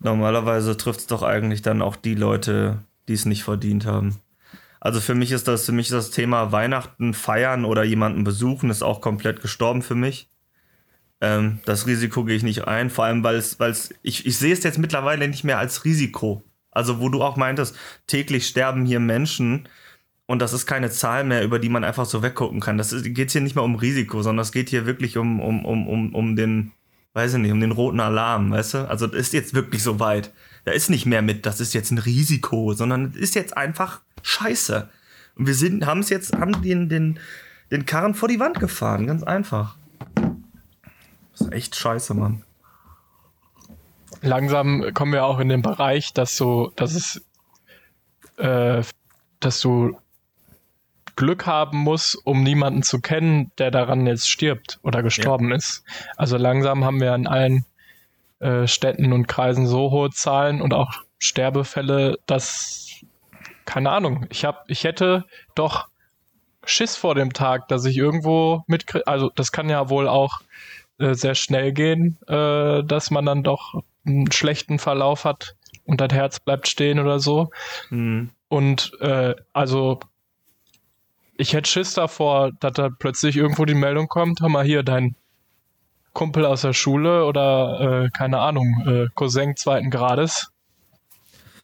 [0.00, 2.78] normalerweise trifft es doch eigentlich dann auch die Leute,
[3.08, 4.20] die es nicht verdient haben.
[4.80, 8.82] Also für mich ist das, für mich das Thema Weihnachten feiern oder jemanden besuchen ist
[8.82, 10.30] auch komplett gestorben für mich.
[11.20, 14.38] Ähm, das Risiko gehe ich nicht ein, vor allem weil es, weil es, ich, ich
[14.38, 16.44] sehe es jetzt mittlerweile nicht mehr als Risiko.
[16.70, 17.74] Also wo du auch meintest,
[18.06, 19.66] täglich sterben hier Menschen
[20.26, 22.78] und das ist keine Zahl mehr, über die man einfach so weggucken kann.
[22.78, 25.88] Das geht hier nicht mehr um Risiko, sondern es geht hier wirklich um, um, um,
[25.88, 26.72] um, um den,
[27.16, 28.90] weiß ich nicht, um den roten Alarm, weißt du?
[28.90, 30.34] Also das ist jetzt wirklich so weit.
[30.66, 34.02] Da ist nicht mehr mit, das ist jetzt ein Risiko, sondern es ist jetzt einfach
[34.20, 34.90] Scheiße.
[35.34, 37.18] Und wir sind, haben es jetzt, haben den, den,
[37.70, 39.76] den Karren vor die Wand gefahren, ganz einfach.
[41.32, 42.42] Das ist echt scheiße, Mann.
[44.20, 47.24] langsam kommen wir auch in den Bereich, dass so, dass es,
[48.36, 48.82] äh,
[49.40, 49.98] dass du
[51.16, 55.82] Glück haben musst, um niemanden zu kennen, der daran jetzt stirbt oder gestorben ist.
[56.16, 57.64] Also langsam haben wir in allen
[58.38, 62.86] äh, Städten und Kreisen so hohe Zahlen und auch Sterbefälle, dass
[63.64, 64.26] keine Ahnung.
[64.30, 65.24] Ich habe, ich hätte
[65.54, 65.88] doch
[66.64, 69.06] Schiss vor dem Tag, dass ich irgendwo mitkriege.
[69.06, 70.40] Also das kann ja wohl auch
[70.98, 76.12] äh, sehr schnell gehen, äh, dass man dann doch einen schlechten Verlauf hat und das
[76.12, 77.50] Herz bleibt stehen oder so.
[77.88, 78.30] Hm.
[78.48, 80.00] Und äh, also
[81.38, 85.16] ich hätte Schiss davor, dass da plötzlich irgendwo die Meldung kommt, hör mal hier, dein
[86.12, 90.50] Kumpel aus der Schule oder äh, keine Ahnung, äh, Cousin zweiten Grades,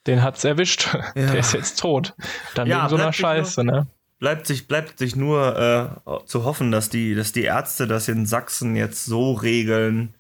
[0.07, 0.95] den hat's erwischt.
[1.15, 1.33] Ja.
[1.33, 2.15] Der ist jetzt tot.
[2.55, 3.87] Dann Ja, wegen so einer Scheiße, ne?
[4.19, 8.25] Bleibt sich, bleibt sich nur äh, zu hoffen, dass die, dass die Ärzte das in
[8.25, 10.15] Sachsen jetzt so regeln,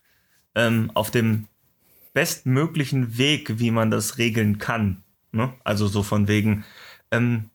[0.54, 1.46] ähm, auf dem
[2.12, 5.02] bestmöglichen Weg, wie man das regeln kann.
[5.30, 5.52] Ne?
[5.64, 6.64] Also so von wegen,
[7.10, 7.50] ähm,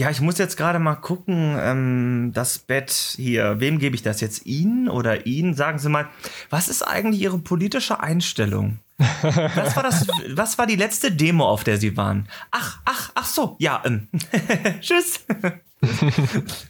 [0.00, 4.22] ja, ich muss jetzt gerade mal gucken, ähm, das Bett hier, wem gebe ich das
[4.22, 4.46] jetzt?
[4.46, 5.52] Ihnen oder Ihnen?
[5.52, 6.08] Sagen Sie mal,
[6.48, 8.78] was ist eigentlich Ihre politische Einstellung?
[8.96, 10.06] Was war das?
[10.30, 12.30] Was war die letzte Demo, auf der Sie waren?
[12.50, 14.08] Ach, ach, ach so, ja, ähm,
[14.80, 15.20] tschüss.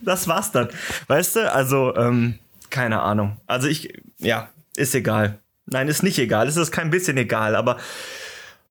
[0.05, 0.69] das war's dann.
[1.07, 3.37] Weißt du, also, ähm, keine Ahnung.
[3.47, 5.39] Also ich, ja, ist egal.
[5.67, 6.49] Nein, ist nicht egal.
[6.49, 7.77] Es ist kein bisschen egal, aber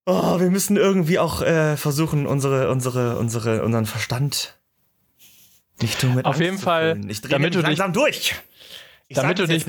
[0.09, 4.57] oh, wir müssen irgendwie auch äh, versuchen, unsere, unsere, unsere, unseren Verstand
[5.81, 8.35] nicht nur mit Auf Angst jeden Fall, ich damit du dich- langsam durch.
[9.07, 9.65] Ich damit du, dich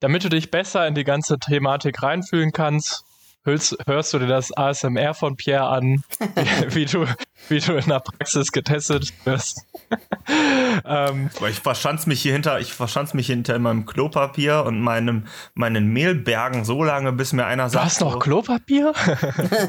[0.00, 3.04] damit du dich besser in die ganze Thematik reinfühlen kannst,
[3.46, 6.02] hörst, hörst du dir das ASMR von Pierre an,
[6.70, 7.06] wie, wie, du,
[7.48, 9.64] wie du in der Praxis getestet wirst.
[10.84, 15.26] ähm, Aber Ich verschanz mich hier hinter, ich verschanz mich hinter meinem Klopapier und meinem,
[15.54, 18.92] meinen Mehlbergen so lange, bis mir einer du sagt, hast noch so, Klopapier?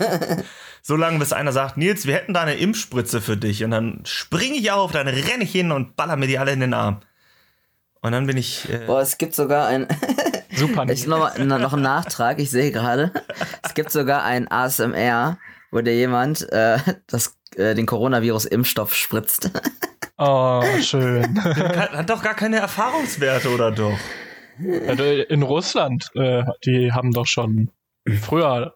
[0.82, 3.64] so lange, bis einer sagt, Nils, wir hätten da eine Impfspritze für dich.
[3.64, 6.60] Und dann springe ich auf, dann renne ich hin und baller mir die alle in
[6.60, 7.02] den Arm.
[8.02, 8.70] Und dann bin ich.
[8.70, 9.88] Äh, Boah, es gibt sogar ein.
[10.58, 10.86] Super.
[10.90, 13.12] ich noch, noch ein Nachtrag, ich sehe gerade.
[13.64, 15.38] Es gibt sogar ein ASMR,
[15.72, 19.52] wo dir jemand äh, das, äh, den Coronavirus-Impfstoff spritzt.
[20.18, 21.44] Oh, schön.
[21.44, 23.98] hat, hat doch gar keine Erfahrungswerte, oder doch?
[24.88, 27.70] Also In Russland, äh, die haben doch schon
[28.22, 28.76] früher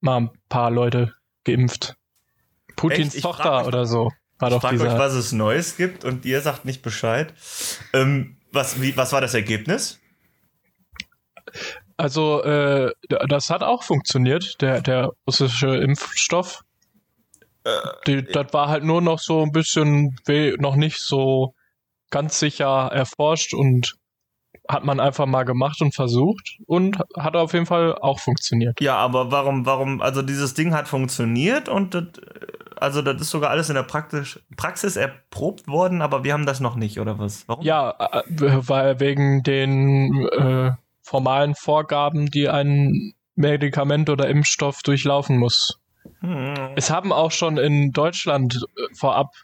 [0.00, 1.96] mal ein paar Leute geimpft.
[2.76, 4.98] Putins frag Tochter oder so war Ich doch euch, dieser.
[4.98, 7.32] was es Neues gibt und ihr sagt nicht Bescheid.
[7.92, 10.00] Ähm, was, wie, was war das Ergebnis?
[11.96, 12.92] Also, äh,
[13.28, 16.62] das hat auch funktioniert, der, der russische Impfstoff.
[17.64, 17.70] Äh,
[18.06, 20.16] Die, das war halt nur noch so ein bisschen
[20.58, 21.54] noch nicht so
[22.10, 23.94] ganz sicher erforscht und
[24.68, 28.80] hat man einfach mal gemacht und versucht und hat auf jeden Fall auch funktioniert.
[28.80, 32.04] Ja, aber warum, warum, also dieses Ding hat funktioniert und das,
[32.76, 36.60] also das ist sogar alles in der Praktisch, Praxis erprobt worden, aber wir haben das
[36.60, 37.48] noch nicht, oder was?
[37.48, 37.64] Warum?
[37.64, 38.22] Ja, äh,
[38.68, 45.80] weil wegen den äh, formalen Vorgaben, die ein Medikament oder Impfstoff durchlaufen muss.
[46.20, 46.54] Hm.
[46.76, 49.34] Es haben auch schon in Deutschland äh, vorab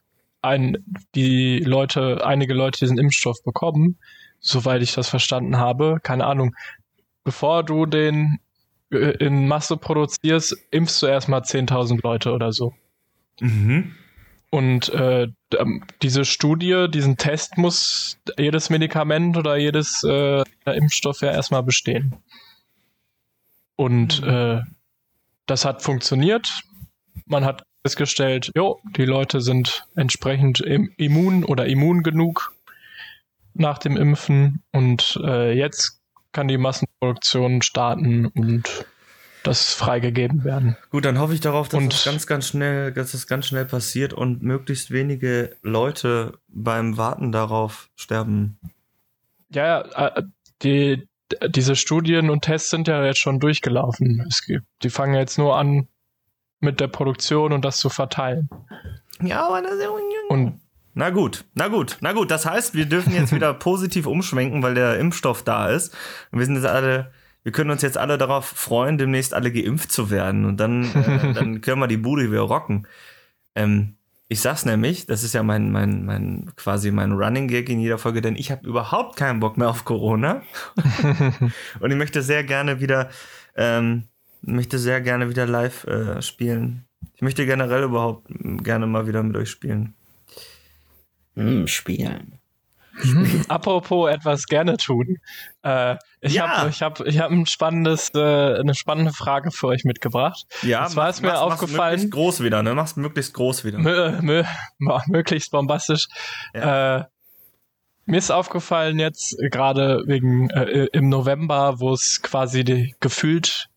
[0.42, 0.78] ein,
[1.14, 3.98] die Leute, einige Leute diesen Impfstoff bekommen,
[4.40, 5.98] soweit ich das verstanden habe.
[6.02, 6.54] Keine Ahnung.
[7.24, 8.38] Bevor du den
[8.90, 12.72] äh, in Masse produzierst, impfst du erstmal 10.000 Leute oder so.
[13.40, 13.94] Mhm.
[14.50, 21.30] Und äh, ähm, diese Studie, diesen Test muss jedes Medikament oder jedes äh, Impfstoff ja
[21.30, 22.16] erstmal bestehen.
[23.76, 24.60] Und äh,
[25.46, 26.62] das hat funktioniert.
[27.26, 32.54] Man hat festgestellt, jo, die Leute sind entsprechend im, immun oder immun genug
[33.54, 36.00] nach dem Impfen und äh, jetzt
[36.32, 38.86] kann die Massenproduktion starten und
[39.42, 40.76] das freigegeben werden.
[40.90, 43.64] Gut, dann hoffe ich darauf, dass Und- es ganz, ganz schnell, dass es ganz schnell
[43.64, 48.58] passiert und möglichst wenige Leute beim Warten darauf sterben.
[49.50, 50.22] Ja, ja, äh,
[50.62, 51.08] die,
[51.48, 54.24] diese Studien und Tests sind ja jetzt schon durchgelaufen.
[54.28, 55.88] Es gibt, die fangen jetzt nur an
[56.60, 58.48] mit der Produktion und das zu verteilen.
[59.22, 59.74] Ja, aber das
[60.28, 60.60] Und
[60.94, 62.30] Na gut, na gut, na gut.
[62.30, 65.94] Das heißt, wir dürfen jetzt wieder positiv umschwenken, weil der Impfstoff da ist.
[66.32, 69.92] Und wir sind jetzt alle, wir können uns jetzt alle darauf freuen, demnächst alle geimpft
[69.92, 70.44] zu werden.
[70.44, 72.86] Und dann, äh, dann können wir die Bude wieder rocken.
[73.54, 73.94] Ähm,
[74.30, 77.96] ich sag's nämlich, das ist ja mein, mein, mein, quasi mein Running Gag in jeder
[77.96, 80.42] Folge, denn ich habe überhaupt keinen Bock mehr auf Corona.
[81.80, 83.08] Und ich möchte sehr gerne wieder,
[83.56, 84.04] ähm,
[84.42, 86.84] möchte sehr gerne wieder live äh, spielen.
[87.14, 89.94] Ich möchte generell überhaupt mm, gerne mal wieder mit euch spielen.
[91.34, 92.37] Hm, spielen.
[93.48, 95.18] apropos etwas gerne tun.
[95.62, 96.48] Äh, ich Ja.
[96.48, 98.18] habe ich hab, ich hab ein spannendes, äh,
[98.58, 100.44] eine spannende Frage für euch mitgebracht.
[100.62, 102.74] Ja, Und zwar ist mir aufgefallen- Möglichst groß wieder, ne?
[102.74, 103.78] Mach's möglichst groß wieder.
[103.78, 104.44] Mö, mö,
[105.06, 106.08] möglichst bombastisch.
[106.52, 107.02] Äh,
[108.06, 113.68] mir ist aufgefallen jetzt gerade wegen äh, im November, wo es quasi die, gefühlt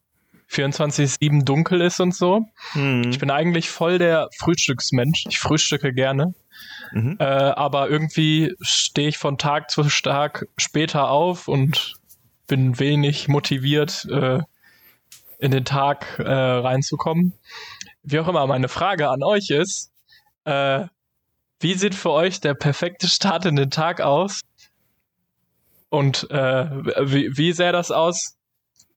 [0.49, 2.45] 24/7 dunkel ist und so.
[2.73, 3.03] Hm.
[3.09, 5.25] Ich bin eigentlich voll der Frühstücksmensch.
[5.29, 6.33] Ich frühstücke gerne.
[6.91, 7.17] Mhm.
[7.19, 11.95] Äh, aber irgendwie stehe ich von Tag zu Tag später auf und
[12.47, 14.39] bin wenig motiviert, äh,
[15.39, 17.33] in den Tag äh, reinzukommen.
[18.03, 19.91] Wie auch immer, meine Frage an euch ist,
[20.45, 20.85] äh,
[21.59, 24.41] wie sieht für euch der perfekte Start in den Tag aus?
[25.89, 26.69] Und äh,
[27.05, 28.37] wie, wie sähe das aus?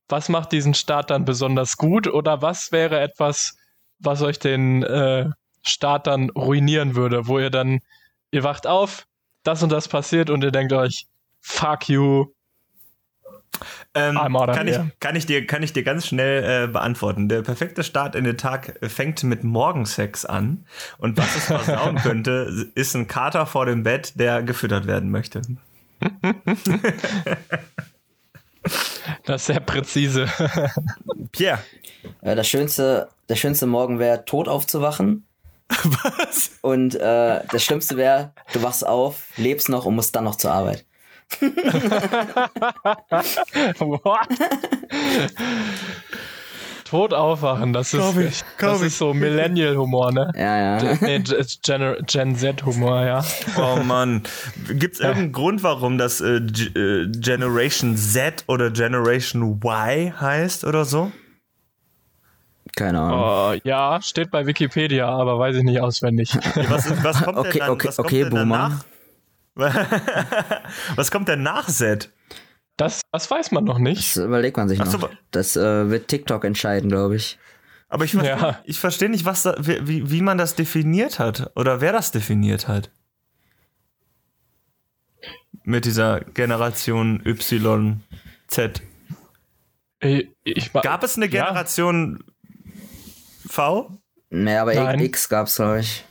[0.07, 2.07] Was macht diesen Start dann besonders gut?
[2.07, 3.57] Oder was wäre etwas,
[3.99, 5.29] was euch den äh,
[5.65, 7.79] Start dann ruinieren würde, wo ihr dann,
[8.31, 9.07] ihr wacht auf,
[9.43, 11.07] das und das passiert und ihr denkt euch,
[11.41, 12.27] fuck you.
[13.93, 17.29] Ähm, kann, ich, kann, ich dir, kann ich dir ganz schnell äh, beantworten.
[17.29, 20.65] Der perfekte Start in den Tag fängt mit Morgensex an.
[20.97, 25.41] Und was es versauen könnte, ist ein Kater vor dem Bett, der gefüttert werden möchte.
[29.25, 30.27] Das ist sehr präzise.
[31.31, 31.59] Pierre.
[32.21, 35.25] Äh, das schönste, der schönste Morgen wäre, tot aufzuwachen.
[35.69, 36.51] Was?
[36.61, 40.51] Und äh, das Schlimmste wäre, du wachst auf, lebst noch und musst dann noch zur
[40.51, 40.85] Arbeit.
[43.79, 44.27] What?
[46.85, 50.31] Tot aufwachen, das ist, ich, das ist so Millennial-Humor, ne?
[50.35, 50.97] Ja, ja.
[51.01, 51.23] Nee,
[51.63, 53.25] Gen, Gen Z-Humor, ja.
[53.57, 54.21] Oh Mann.
[54.69, 60.85] Gibt es irgendeinen Grund, warum das äh, äh, Generation Z oder Generation Y heißt oder
[60.85, 61.11] so?
[62.75, 63.19] Keine Ahnung.
[63.21, 66.33] Oh, ja, steht bei Wikipedia, aber weiß ich nicht auswendig.
[66.69, 68.81] Was, kommt Okay, denn dann, okay, was kommt okay, denn Boomer.
[69.55, 70.61] danach?
[70.97, 72.11] was kommt denn nach Z?
[72.75, 74.17] Das, das weiß man noch nicht.
[74.17, 75.09] Das überlegt man sich Ach so, noch.
[75.09, 77.39] wa- Das äh, wird TikTok entscheiden, glaube ich.
[77.87, 78.59] Aber ich verstehe Ja.
[78.65, 82.67] ich versteh nicht, was da, wie, wie- man das definiert hat oder wer das definiert
[82.67, 82.89] hat.
[85.63, 88.01] mit dieser Generation Y,
[88.47, 88.81] Z?
[89.99, 91.45] Ich, ich, Gab es eine Ja.
[91.45, 92.23] Generation
[93.55, 93.89] V?
[94.29, 94.99] Nee, aber Nein.
[94.99, 96.03] X gab's, glaube ich.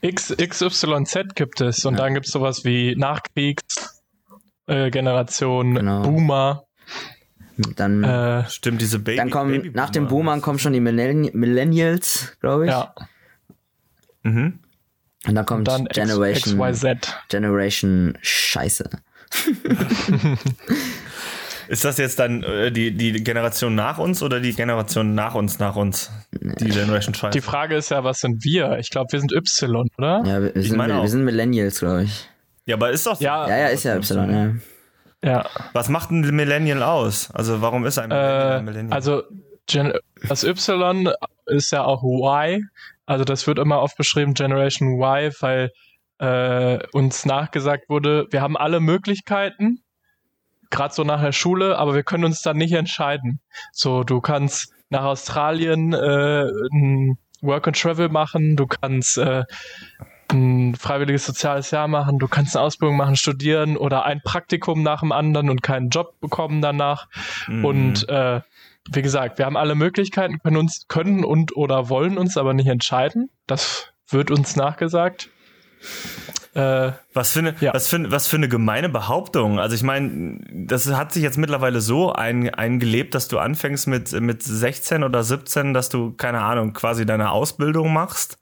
[0.00, 4.02] X, XYZ gibt es und dann gibt es sowas wie Nachkriegs
[4.66, 6.02] äh, Genau.
[6.02, 6.64] Boomer.
[7.76, 9.16] Dann, Äh, Stimmt, diese Baby.
[9.16, 9.76] dann kommen, Babyboomer.
[9.82, 12.70] nach den Boomern kommen schon die Millenni Millennials, glaube ich.
[12.70, 12.94] ja,
[14.22, 14.58] Mhm.
[15.26, 17.14] Und dann kommt dann X, Generation, XYZ.
[17.28, 18.90] Generation Scheiße.
[21.68, 25.58] Ist das jetzt dann äh, die, die Generation nach uns oder die Generation nach uns
[25.58, 26.10] nach uns?
[26.32, 27.30] Die Generation Scheiße.
[27.38, 28.78] Die Frage ist ja, was sind wir?
[28.78, 30.22] Ich glaube, wir sind Y, oder?
[30.24, 31.06] Ja, wir, wir, sind, meine wir, auch.
[31.06, 32.28] sind Millennials, glaube ich.
[32.66, 33.24] ja, aber ist doch so.
[33.24, 34.60] Ja, Ja, ja, ist ja Y,
[35.22, 35.30] ja.
[35.30, 35.46] ja.
[35.72, 37.30] Was macht ein Millennial aus?
[37.32, 38.92] Also warum ist ein Millennial ein Äh, Millennial?
[38.94, 39.22] also
[39.66, 39.92] Gen
[40.28, 41.08] das Y
[41.46, 42.68] ist ja auch Y.
[43.06, 45.70] Also das wird immer oft beschrieben, Generation Y, weil
[46.18, 49.80] äh, uns nachgesagt wurde, wir haben alle Möglichkeiten,
[50.74, 53.40] gerade so nach der Schule, aber wir können uns dann nicht entscheiden.
[53.72, 59.44] So, du kannst nach Australien äh, ein Work and Travel machen, du kannst äh,
[60.30, 65.00] ein freiwilliges soziales Jahr machen, du kannst eine Ausbildung machen, studieren oder ein Praktikum nach
[65.00, 67.08] dem anderen und keinen Job bekommen danach.
[67.46, 67.64] Mhm.
[67.64, 68.40] Und äh,
[68.90, 72.68] wie gesagt, wir haben alle Möglichkeiten, können uns können und oder wollen uns aber nicht
[72.68, 73.30] entscheiden.
[73.46, 75.30] Das wird uns nachgesagt.
[76.54, 77.74] Äh, Was für, eine, Ja.
[77.74, 79.58] was, für, was für eine gemeine Behauptung.
[79.58, 84.12] Also ich meine, das hat sich jetzt mittlerweile so ein, eingelebt, dass du anfängst mit,
[84.20, 88.38] mit 16 oder 17, dass du, keine Ahnung, quasi deine Ausbildung machst.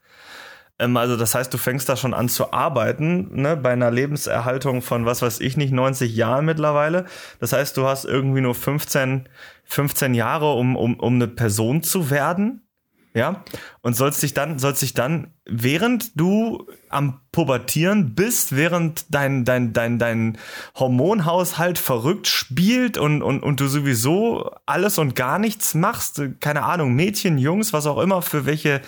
[0.79, 4.83] Ähm, also das heißt, du fängst da schon an zu arbeiten, ne, bei einer Lebenserhaltung
[4.83, 7.07] von, was weiß ich nicht, 90 Jahren mittlerweile.
[7.40, 9.29] Das heißt, du hast irgendwie nur 15,
[9.64, 12.66] 15 Jahre, um, um, um eine Person zu werden.
[13.14, 13.44] Ja,
[13.83, 19.72] und sollst dich dann, sollst dich dann, während du am Pubertieren bist, während dein, dein,
[19.72, 20.38] dein, dein
[20.76, 26.94] Hormonhaushalt verrückt spielt und, und, und du sowieso alles und gar nichts machst, keine Ahnung,
[26.94, 28.83] Mädchen, Jungs, was auch immer, für welche,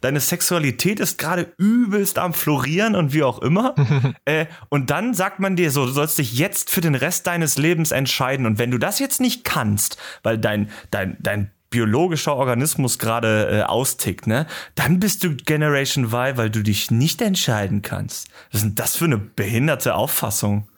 [0.00, 3.74] deine Sexualität ist gerade übelst am Florieren und wie auch immer.
[4.24, 7.56] äh, und dann sagt man dir so, du sollst dich jetzt für den Rest deines
[7.56, 8.46] Lebens entscheiden.
[8.46, 13.62] Und wenn du das jetzt nicht kannst, weil dein, dein, dein biologischer Organismus gerade äh,
[13.62, 18.28] austickt, ne, dann bist du Generation Y, weil du dich nicht entscheiden kannst.
[18.50, 20.68] Was ist denn das für eine behinderte Auffassung?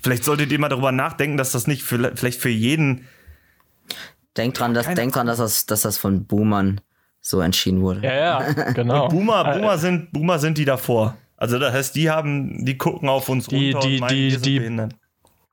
[0.00, 3.06] Vielleicht solltet ihr mal darüber nachdenken, dass das nicht für, vielleicht für jeden
[4.36, 6.80] Denk dran, dass, denk dran dass, das, dass das von Boomern
[7.20, 8.02] so entschieden wurde.
[8.04, 9.08] ja, ja, genau.
[9.10, 11.16] Boomer, Äh, Boomer sind, Boomer sind die davor.
[11.36, 14.22] Also das heißt, die haben, die gucken auf uns Die- runter die- und meinen, die-
[14.24, 14.94] wir sind die- behindert.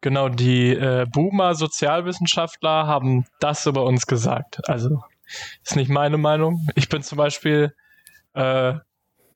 [0.05, 4.61] Genau, die äh, Boomer-Sozialwissenschaftler haben das über uns gesagt.
[4.69, 5.01] Also,
[5.63, 6.67] ist nicht meine Meinung.
[6.75, 7.73] Ich bin zum Beispiel
[8.35, 8.75] äh,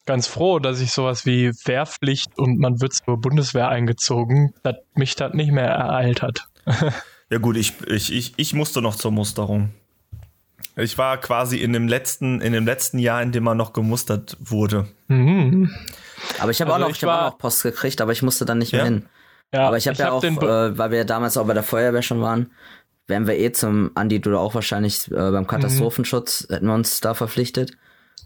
[0.05, 5.15] ganz froh, dass ich sowas wie Wehrpflicht und man wird zur Bundeswehr eingezogen, dass mich
[5.15, 6.47] das nicht mehr ereilt hat.
[7.31, 9.69] Ja gut, ich, ich, ich, ich musste noch zur Musterung.
[10.75, 14.35] Ich war quasi in dem letzten, in dem letzten Jahr, in dem man noch gemustert
[14.39, 14.87] wurde.
[15.09, 15.69] Mhm.
[16.39, 18.13] Aber ich habe Also auch, noch, ich ich hab war- auch noch Post gekriegt, aber
[18.13, 18.77] ich musste dann nicht Ja?
[18.79, 19.05] mehr hin.
[19.53, 22.01] Ja, aber ich habe ja hab auch, äh, weil wir damals auch bei der Feuerwehr
[22.01, 22.51] schon waren,
[23.07, 27.13] wären wir eh zum, Andi, du auch wahrscheinlich äh, beim Katastrophenschutz, hätten wir uns da
[27.15, 27.71] verpflichtet.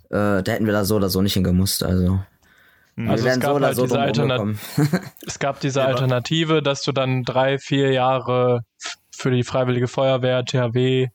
[0.10, 1.84] Äh, da hätten wir da so oder so nicht hingemusst.
[1.84, 2.20] Also,
[2.96, 4.56] wir Also es wären gab so oder halt so diese Alternat-.
[5.26, 8.66] Es gab diese Ja, Alternative, dass du dann drei, vier Jahre
[9.12, 11.08] für die Freiwillige Feuerwehr, THW,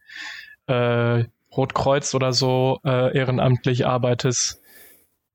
[0.66, 4.60] äh, Rotkreuz oder so äh, ehrenamtlich arbeitest.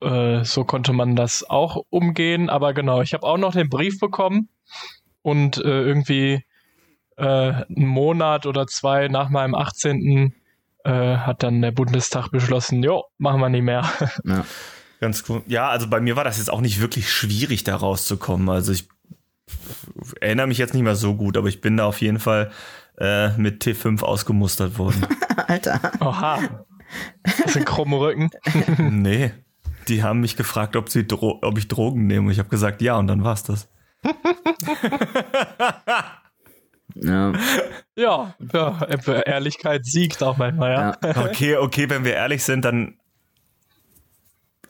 [0.02, 2.50] Äh, so konnte man das auch umgehen.
[2.50, 4.50] Aber genau, ich habe auch noch den Brief bekommen
[5.24, 6.44] und äh, irgendwie
[7.18, 10.34] äh, einen Monat oder zwei nach meinem 18.
[10.86, 13.90] Äh, hat dann der Bundestag beschlossen, jo, machen wir nicht mehr.
[14.26, 14.46] Ja.
[15.00, 15.42] Ganz cool.
[15.48, 18.48] Ja, also bei mir war das jetzt auch nicht wirklich schwierig, da rauszukommen.
[18.48, 18.88] Also ich
[20.22, 22.52] erinnere mich jetzt nicht mehr so gut, aber ich bin da auf jeden Fall
[22.98, 25.06] äh, mit T5 ausgemustert worden.
[25.48, 25.92] Alter.
[26.00, 26.66] Oha.
[27.24, 28.30] Das sind krumme Rücken.
[28.78, 29.32] nee.
[29.90, 32.32] Die haben mich gefragt, ob, sie Dro ob ich Drogen nehme.
[32.32, 33.68] Ich habe gesagt, ja, und dann war's das.
[36.96, 37.34] Ja.
[37.96, 38.86] Ja, ja,
[39.26, 40.96] Ehrlichkeit siegt auch manchmal, ja.
[41.04, 41.26] Ja.
[41.26, 42.98] Okay, okay, wenn wir ehrlich sind, dann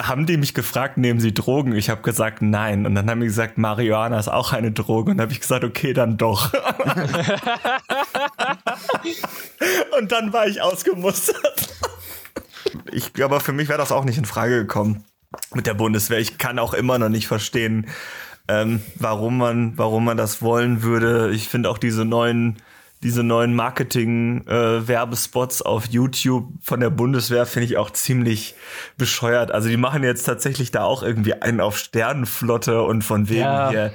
[0.01, 1.75] haben die mich gefragt, nehmen sie Drogen?
[1.75, 2.85] Ich habe gesagt, nein.
[2.85, 5.11] Und dann haben die gesagt, Marihuana ist auch eine Droge.
[5.11, 6.51] Und dann habe ich gesagt, okay, dann doch.
[9.97, 11.69] Und dann war ich ausgemustert.
[12.91, 15.03] Ich, aber für mich wäre das auch nicht in Frage gekommen
[15.53, 16.19] mit der Bundeswehr.
[16.19, 17.87] Ich kann auch immer noch nicht verstehen,
[18.47, 21.31] ähm, warum man, warum man das wollen würde.
[21.31, 22.57] Ich finde auch diese neuen,
[23.01, 28.55] diese neuen Marketing-Werbespots auf YouTube von der Bundeswehr finde ich auch ziemlich
[28.97, 29.51] bescheuert.
[29.51, 33.69] Also die machen jetzt tatsächlich da auch irgendwie einen auf Sternenflotte und von wegen Ja.
[33.69, 33.93] hier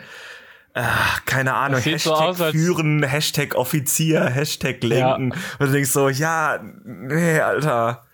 [0.75, 5.33] ach, keine Ahnung, Hashtag so aus, führen, Hashtag Offizier, Hashtag lenken.
[5.59, 8.05] Und du denkst so, ja, nee, Alter.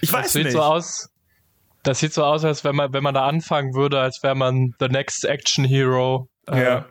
[0.00, 0.52] Ich weiß Das sieht nicht.
[0.54, 1.10] so aus.
[1.86, 4.74] Das sieht so aus, als wenn man, wenn man da anfangen würde, als wäre man
[4.80, 6.28] the next Action Hero.
[6.48, 6.84] Äh, Ja.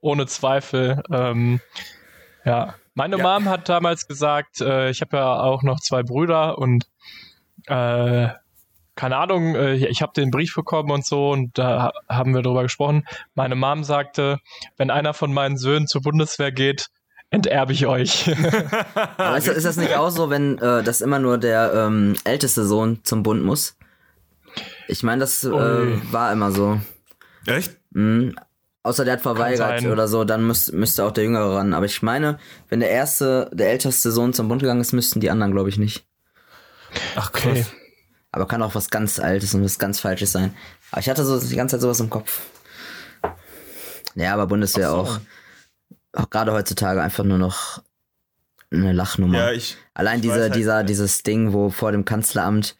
[0.00, 1.02] Ohne Zweifel.
[1.12, 1.60] Ähm,
[2.44, 2.74] ja.
[2.94, 3.22] Meine Ja.
[3.22, 6.84] Mom hat damals gesagt, äh, ich habe ja auch noch zwei Brüder und
[7.66, 8.28] äh,
[8.94, 12.42] keine Ahnung, äh, ich habe den Brief bekommen und so und da ha- haben wir
[12.42, 13.04] drüber gesprochen.
[13.34, 14.38] Meine Mom sagte,
[14.76, 16.88] wenn einer von meinen Söhnen zur Bundeswehr geht,
[17.30, 18.30] enterbe ich euch.
[19.16, 22.64] Aber ist, ist das nicht auch so, wenn äh, das immer nur der ähm, älteste
[22.66, 23.76] Sohn zum Bund muss?
[24.88, 26.80] Ich meine, das äh, war immer so.
[27.46, 27.76] Echt?
[27.90, 28.34] Mhm.
[28.84, 31.72] Außer der hat verweigert oder so, dann müsst, müsste auch der Jüngere ran.
[31.72, 35.30] Aber ich meine, wenn der erste, der älteste Sohn zum Bund gegangen ist, müssten die
[35.30, 36.04] anderen, glaube ich, nicht.
[37.14, 37.44] Ach, krass.
[37.52, 37.64] Okay.
[38.32, 40.54] Aber kann auch was ganz Altes und was ganz Falsches sein.
[40.90, 42.40] Aber ich hatte so die ganze Zeit sowas im Kopf.
[44.14, 44.96] Ja, aber Bundeswehr so.
[44.96, 45.18] auch,
[46.14, 47.82] auch gerade heutzutage einfach nur noch
[48.72, 49.38] eine Lachnummer.
[49.38, 49.76] Ja, ich.
[49.94, 52.76] Allein ich diese, halt- dieser, dieses Ding, wo vor dem Kanzleramt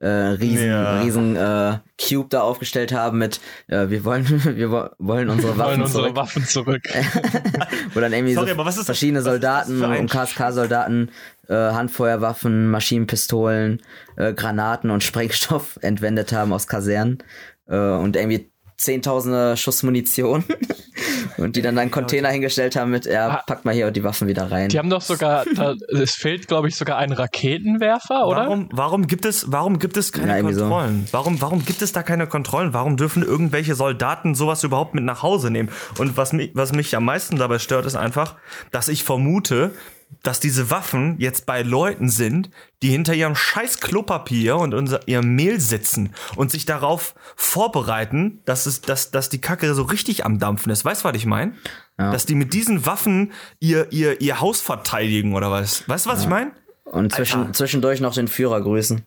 [0.00, 1.00] äh, riesen, Ja.
[1.00, 4.26] riesen äh, Cube da aufgestellt haben mit, äh, wir wollen,
[4.56, 6.16] wir wo- wollen unsere Wir Waffen wollen unsere zurück.
[6.16, 6.82] Waffen zurück.
[7.94, 11.10] Wo dann irgendwie Sorry, so aber was ist- verschiedene das Soldaten und KSK-Soldaten
[11.48, 13.82] äh, Handfeuerwaffen, Maschinenpistolen,
[14.16, 17.22] äh, Granaten und Sprengstoff entwendet haben aus Kasernen
[17.68, 18.50] äh, und irgendwie
[18.84, 20.44] zehntausende Schuss Munition
[21.38, 23.42] und die dann einen Container hingestellt haben mit, ja, Ah.
[23.46, 24.68] packt mal hier die Waffen wieder rein.
[24.68, 28.36] Die haben doch sogar, da, es fehlt, glaube ich, sogar ein Raketenwerfer, oder?
[28.44, 30.60] Warum, warum gibt es, warum gibt es keine Ja, irgendwie so.
[30.62, 31.06] Kontrollen?
[31.10, 32.72] Warum, warum gibt es da keine Kontrollen?
[32.74, 35.68] Warum dürfen irgendwelche Soldaten sowas überhaupt mit nach Hause nehmen?
[35.98, 38.34] Und was mich, was mich am meisten dabei stört, ist einfach,
[38.70, 39.72] dass ich vermute,
[40.22, 42.50] dass diese Waffen jetzt bei Leuten sind,
[42.82, 48.66] die hinter ihrem scheiß Klopapier und unser, ihrem Mehl sitzen und sich darauf vorbereiten, dass
[48.66, 50.84] es, dass, dass die Kacke so richtig am Dampfen ist.
[50.84, 51.52] Weißt du, was ich meine?
[51.98, 52.10] Ja.
[52.10, 55.88] Dass die mit diesen Waffen ihr, ihr, ihr Haus verteidigen oder was?
[55.88, 56.52] Weißt du, was ich meine?
[56.84, 57.52] Und zwischen, Alter.
[57.52, 59.02] zwischendurch noch den Führer grüßen.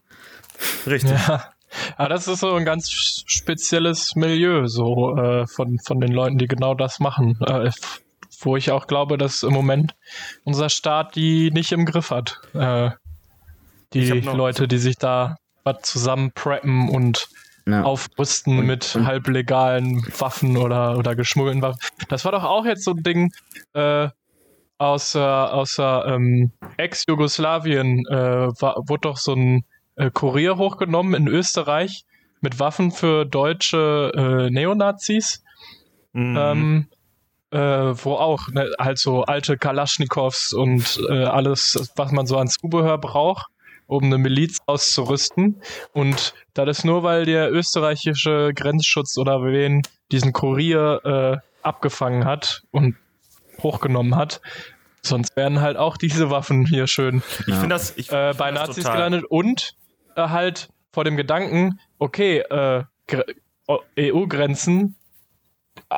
[0.85, 1.11] Richtig.
[1.11, 1.49] Ja.
[1.97, 6.47] Aber das ist so ein ganz spezielles Milieu, so äh, von, von den Leuten, die
[6.47, 7.37] genau das machen.
[7.41, 7.71] Äh,
[8.39, 9.95] wo ich auch glaube, dass im Moment
[10.43, 12.39] unser Staat die nicht im Griff hat.
[12.53, 12.91] Äh,
[13.93, 17.27] die Leute, die sich da was zusammen preppen und
[17.65, 17.83] Ja.
[17.83, 21.79] aufrüsten mit und- halblegalen Waffen oder, oder geschmuggelten Waffen.
[22.09, 23.31] Das war doch auch jetzt so ein Ding
[23.73, 24.07] äh,
[24.77, 28.15] aus, äh, aus äh, ähm, Ex-Jugoslawien, äh,
[28.61, 32.03] war, wurde doch so ein äh, Kurier hochgenommen in Österreich
[32.41, 35.43] mit Waffen für deutsche äh, Neonazis,
[36.13, 36.37] Mhm.
[36.37, 36.87] ähm,
[37.51, 42.47] äh, wo auch ne, halt so alte Kalaschnikows und äh, alles, was man so an
[42.47, 43.47] Zubehör braucht,
[43.87, 45.61] um eine Miliz auszurüsten.
[45.93, 49.81] Und das ist nur, weil der österreichische Grenzschutz oder wen
[50.11, 52.95] diesen Kurier äh, abgefangen hat und
[53.63, 54.41] hochgenommen hat.
[55.01, 58.67] Sonst wären halt auch diese Waffen hier schön Ich finde das, ich äh, bei das
[58.67, 59.75] Nazis total- gelandet und
[60.15, 62.83] äh, halt vor dem Gedanken, okay, äh,
[63.97, 64.96] EU-Grenzen,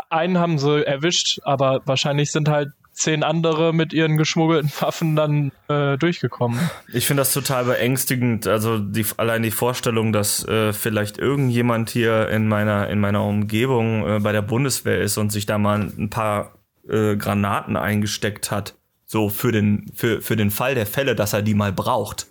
[0.10, 5.52] einen haben sie erwischt, aber wahrscheinlich sind halt zehn andere mit ihren geschmuggelten Waffen dann
[5.70, 6.60] äh, durchgekommen.
[6.92, 8.46] Ich finde das total beängstigend.
[8.46, 14.06] Also die, allein die Vorstellung, dass äh, vielleicht irgendjemand hier in meiner, in meiner Umgebung
[14.08, 16.56] äh, bei der Bundeswehr ist und sich da mal ein paar
[16.88, 18.76] äh, Granaten eingesteckt hat.
[19.06, 22.28] So für den, für, für den Fall der Fälle, dass er die mal braucht.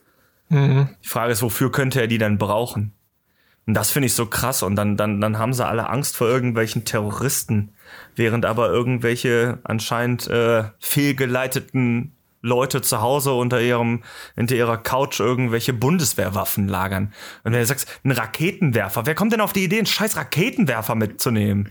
[0.49, 0.90] Mhm.
[1.03, 2.92] Die Frage ist, wofür könnte er die dann brauchen?
[3.68, 4.62] Und das finde ich so krass.
[4.62, 7.74] Und dann, dann, dann haben sie alle Angst vor irgendwelchen Terroristen,
[8.16, 14.04] während aber irgendwelche anscheinend äh, fehlgeleiteten Leute zu Hause unter ihrem,
[14.37, 17.12] hinter ihrer Couch irgendwelche Bundeswehrwaffen lagern.
[17.44, 20.94] Und wenn du sagst, ein Raketenwerfer, wer kommt denn auf die Idee, einen scheiß Raketenwerfer
[20.94, 21.68] mitzunehmen?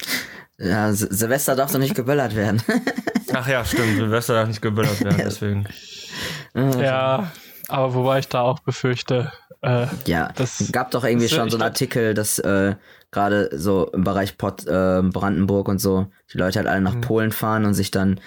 [0.60, 2.62] Ja, Sil- Silvester darf doch nicht geböllert werden.
[3.34, 5.68] Ach ja, stimmt, Silvester darf nicht geböllert werden, deswegen.
[6.54, 7.32] Ja,
[7.70, 11.64] aber wobei ich da auch befürchte, äh, Ja, Das- gab doch irgendwie schon so einen
[11.64, 12.76] Artikel, dass äh,
[13.12, 16.84] gerade so im Bereich Pott, äh, Brandenburg und so die Leute halt alle Mhm.
[16.86, 18.20] nach Polen fahren und sich dann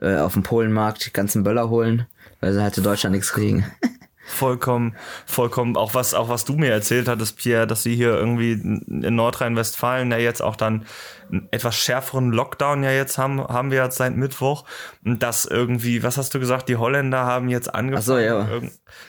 [0.00, 2.06] äh, auf dem Polenmarkt die ganzen Böller holen,
[2.40, 3.64] weil sie halt in Deutschland nichts kriegen.
[4.28, 8.52] Vollkommen, vollkommen, auch was, auch was du mir erzählt hattest, Pierre, dass sie hier irgendwie
[8.52, 10.84] in Nordrhein-Westfalen ja jetzt auch dann
[11.30, 14.64] einen etwas schärferen Lockdown ja jetzt haben, haben wir jetzt seit Mittwoch.
[15.04, 18.48] Und dass irgendwie, was hast du gesagt, die Holländer haben jetzt angefangen, so, ja.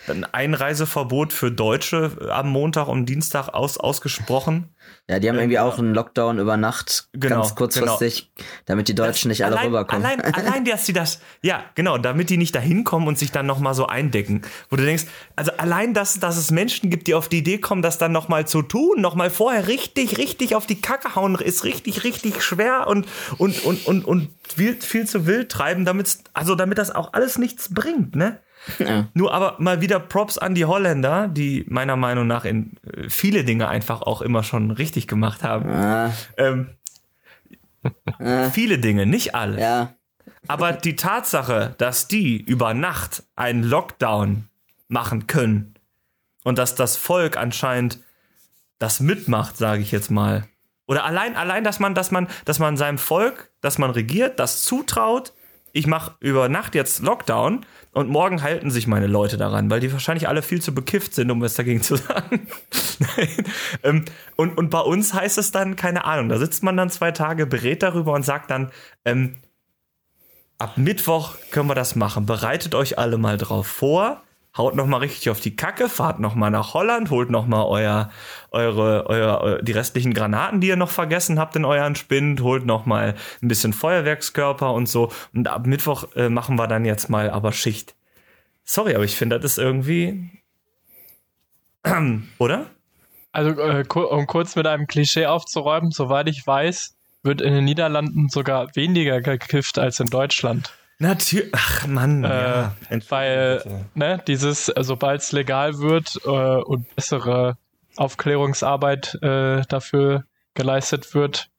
[0.08, 4.70] ein Einreiseverbot für Deutsche am Montag und Dienstag aus, ausgesprochen.
[5.10, 8.30] Ja, die haben irgendwie auch einen Lockdown über Nacht, Genau, ganz kurzfristig,
[8.66, 10.06] damit die Deutschen nicht alle allein, rüberkommen.
[10.06, 13.46] Allein, allein, dass sie das, ja, genau, damit die nicht da hinkommen und sich dann
[13.46, 14.42] nochmal so eindecken.
[14.70, 15.06] Wo du denkst,
[15.38, 18.48] also allein, dass, dass es Menschen gibt, die auf die Idee kommen, das dann nochmal
[18.48, 23.08] zu tun, nochmal vorher richtig, richtig auf die Kacke hauen, ist richtig, richtig schwer und,
[23.38, 27.38] und, und, und, und viel, viel zu wild treiben, damit, also damit das auch alles
[27.38, 28.42] nichts bringt, ne?
[28.80, 29.08] Ja.
[29.14, 33.44] Nur aber mal wieder Props an die Holländer, die meiner Meinung nach in äh, viele
[33.44, 35.70] Dinge einfach auch immer schon richtig gemacht haben.
[35.70, 36.12] Ah.
[36.38, 36.70] Ähm,
[38.20, 38.50] ah.
[38.50, 39.60] Viele Dinge, nicht alle.
[39.60, 39.94] Ja.
[40.48, 44.48] Aber die Tatsache, dass die über Nacht einen Lockdown
[44.88, 45.74] machen können
[46.44, 48.00] und dass das Volk anscheinend
[48.80, 50.46] das mitmacht, sage ich jetzt mal.
[50.86, 54.64] Oder allein, allein, dass man, dass man, dass man seinem Volk, dass man regiert, das
[54.64, 55.34] zutraut,
[55.78, 57.64] ich mache über Nacht jetzt Lockdown
[57.94, 61.30] und morgen halten sich meine Leute daran, weil die wahrscheinlich alle viel zu bekifft sind,
[61.30, 62.48] um was dagegen zu sagen.
[63.84, 64.06] ähm,
[64.36, 67.46] und, und bei uns heißt es dann, keine Ahnung, da sitzt man dann zwei Tage,
[67.46, 68.72] berät darüber und sagt dann,
[69.06, 69.36] ähm,
[70.58, 72.26] ab Mittwoch können wir das machen.
[72.26, 74.24] Bereitet euch alle mal drauf vor
[74.58, 77.64] haut noch mal richtig auf die Kacke, fahrt noch mal nach Holland, holt noch mal
[77.64, 78.10] euer,
[78.52, 82.86] eure, euer, die restlichen Granaten, die ihr noch vergessen habt in euren Spind, holt noch
[82.86, 85.12] mal ein bisschen Feuerwerkskörper und so.
[85.34, 87.96] Und ab Mittwoch äh, machen wir dann jetzt mal aber Schicht.
[88.64, 90.30] Sorry, aber ich finde, das ist irgendwie,
[92.38, 92.66] oder?
[93.32, 98.30] Also, äh, um kurz mit einem Klischee aufzuräumen, soweit ich weiß, wird in den Niederlanden
[98.30, 100.74] sogar weniger gekifft als in Deutschland.
[101.00, 101.52] Natürlich.
[101.54, 102.24] Ach Mann.
[102.24, 102.76] Äh, ja.
[103.10, 107.58] Weil, ne, dieses, sobald es legal wird äh, und bessere
[107.96, 111.50] Aufklärungsarbeit äh, dafür geleistet wird,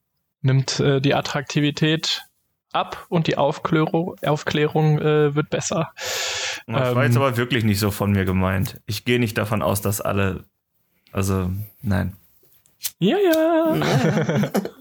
[0.41, 2.23] nimmt äh, die Attraktivität
[2.71, 5.91] ab und die Aufklärung, Aufklärung äh, wird besser.
[6.67, 8.81] Das ähm, war jetzt ähm, aber wirklich nicht so von mir gemeint.
[8.85, 10.43] Ich gehe nicht davon aus, dass alle.
[11.11, 11.49] Also,
[11.81, 12.15] nein.
[12.99, 14.51] Ja, ja.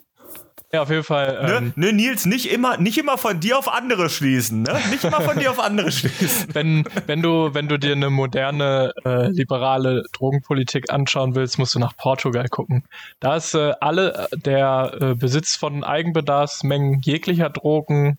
[0.72, 0.82] ja.
[0.82, 1.42] Auf jeden Fall.
[1.42, 1.56] Ne?
[1.56, 4.78] Ähm, ne, Nils, nicht immer, nicht immer von dir auf andere schließen, ne?
[4.90, 6.48] Nicht immer von dir auf andere schließen.
[6.54, 11.78] Wenn, wenn du, wenn du dir eine moderne, äh, liberale Drogenpolitik anschauen willst, musst du
[11.78, 12.84] nach Portugal gucken.
[13.20, 18.18] Da ist äh, alle, der äh, Besitz von Eigenbedarfsmengen jeglicher Drogen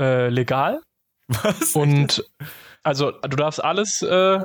[0.00, 0.80] äh, legal.
[1.28, 1.72] Was?
[1.72, 2.24] Und
[2.82, 4.38] also du darfst alles äh,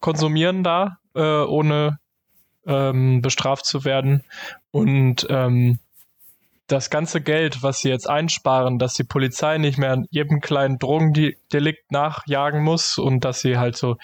[0.00, 1.98] konsumieren da, äh, ohne
[2.66, 4.22] ähm, bestraft zu werden.
[4.70, 5.78] Und ähm,
[6.66, 11.92] das ganze Geld, was sie jetzt einsparen, dass die Polizei nicht mehr jedem kleinen Drogendelikt
[11.92, 13.96] nachjagen muss und dass sie halt so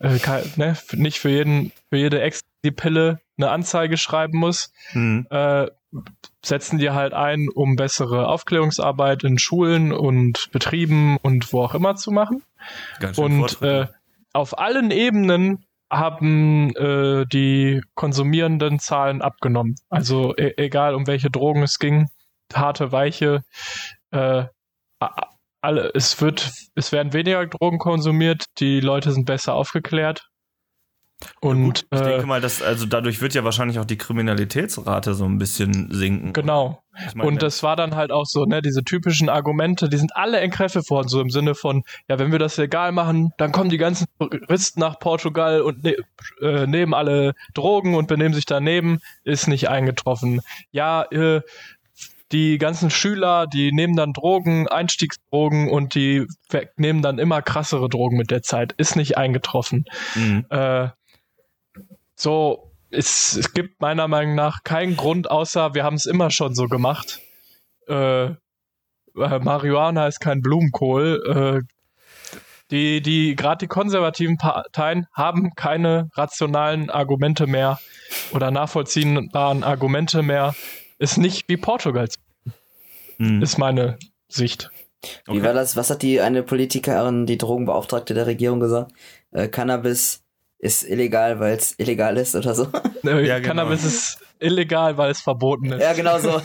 [0.00, 0.18] äh,
[0.56, 5.26] ne, nicht für jeden, für jede extra Pille eine Anzeige schreiben muss, mhm.
[5.30, 5.66] äh,
[6.42, 11.96] setzen die halt ein, um bessere Aufklärungsarbeit in Schulen und Betrieben und wo auch immer
[11.96, 12.42] zu machen.
[13.00, 13.86] Ganz und äh,
[14.32, 15.64] auf allen Ebenen
[15.98, 19.76] haben äh, die konsumierenden Zahlen abgenommen.
[19.88, 22.08] Also e egal um welche Drogen es ging,
[22.52, 23.42] harte, weiche,
[24.10, 24.44] äh,
[25.60, 30.28] alle, es wird, es werden weniger Drogen konsumiert, die Leute sind besser aufgeklärt.
[31.40, 35.14] Und ja, ich äh, denke mal, dass also dadurch wird ja wahrscheinlich auch die Kriminalitätsrate
[35.14, 36.32] so ein bisschen sinken.
[36.32, 36.82] Genau.
[37.08, 40.14] Ich mein, und das war dann halt auch so, ne, diese typischen Argumente, die sind
[40.14, 43.68] alle entkräftet worden, so im Sinne von, ja, wenn wir das legal machen, dann kommen
[43.68, 45.96] die ganzen Touristen nach Portugal und ne,
[46.40, 50.40] äh, nehmen alle Drogen und benehmen sich daneben, ist nicht eingetroffen.
[50.70, 51.40] Ja, äh,
[52.32, 56.26] die ganzen Schüler, die nehmen dann Drogen, Einstiegsdrogen und die
[56.76, 58.72] nehmen dann immer krassere Drogen mit der Zeit.
[58.76, 59.84] Ist nicht eingetroffen.
[60.14, 60.44] Mhm.
[60.50, 60.88] Äh,
[62.16, 66.54] so, es, es gibt meiner Meinung nach keinen Grund, außer wir haben es immer schon
[66.54, 67.20] so gemacht.
[67.88, 68.34] Äh, äh,
[69.14, 71.62] Marihuana ist kein Blumenkohl.
[71.64, 71.74] Äh,
[72.70, 77.78] die, die, gerade die konservativen Parteien haben keine rationalen Argumente mehr
[78.32, 80.54] oder nachvollziehbaren Argumente mehr.
[80.98, 82.08] Ist nicht wie Portugal.
[83.18, 83.42] Hm.
[83.42, 83.98] Ist meine
[84.28, 84.70] Sicht.
[85.26, 85.76] Wie war das?
[85.76, 88.92] Was hat die eine Politikerin, die Drogenbeauftragte der Regierung gesagt?
[89.32, 90.23] Äh, Cannabis
[90.64, 92.68] ist illegal, weil es illegal ist oder so.
[93.04, 93.48] Ja, genau.
[93.48, 95.82] Cannabis ist illegal, weil es verboten ist.
[95.82, 96.40] Ja, genau so.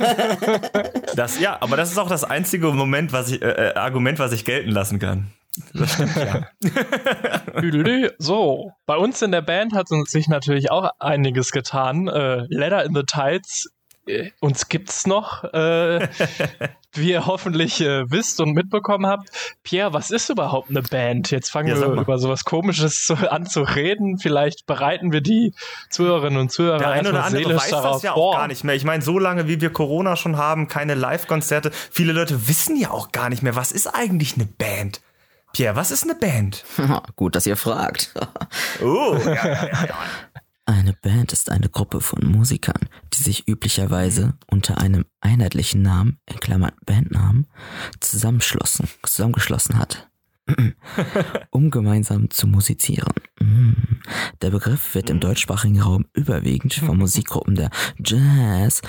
[1.16, 4.34] das, ja, aber das ist auch das einzige Moment, was ich, äh, äh Argument, was
[4.34, 5.32] ich gelten lassen kann.
[5.74, 6.50] Das stimmt, ja.
[8.18, 12.10] so, bei uns in der Band hat sich natürlich auch einiges getan.
[12.10, 13.70] Äh, Leather in the Tides
[14.40, 16.08] uns gibt's noch, äh,
[16.94, 19.30] wie ihr hoffentlich äh, wisst und mitbekommen habt.
[19.64, 21.32] Pierre, was ist überhaupt eine Band?
[21.32, 24.18] Jetzt fangen ja, wir über sowas Komisches zu, an zu reden.
[24.18, 25.54] Vielleicht bereiten wir die
[25.90, 28.34] Zuhörerinnen und Zuhörer Der eine oder andere weiß das ja vor.
[28.34, 28.76] auch gar nicht mehr.
[28.76, 31.72] Ich meine, so lange wie wir Corona schon haben, keine Live-Konzerte.
[31.92, 35.02] Viele Leute wissen ja auch gar nicht mehr, was ist eigentlich eine Band?
[35.54, 36.64] Pierre, was ist eine Band?
[37.16, 38.14] Gut, dass ihr fragt.
[38.82, 39.96] oh, ja, ja, ja.
[40.70, 46.40] Eine Band ist eine Gruppe von Musikern, die sich üblicherweise unter einem einheitlichen Namen, in
[46.40, 47.48] Klammern Bandnamen,
[48.00, 50.12] zusammenschlossen, zusammengeschlossen hat.
[51.50, 53.14] um gemeinsam zu musizieren.
[53.40, 53.74] Mm.
[54.44, 57.72] Der Begriff wird im deutschsprachigen Raum überwiegend von Musikgruppen der
[58.04, 58.84] Jazz,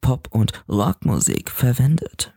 [0.00, 2.34] Pop- und Rockmusik verwendet.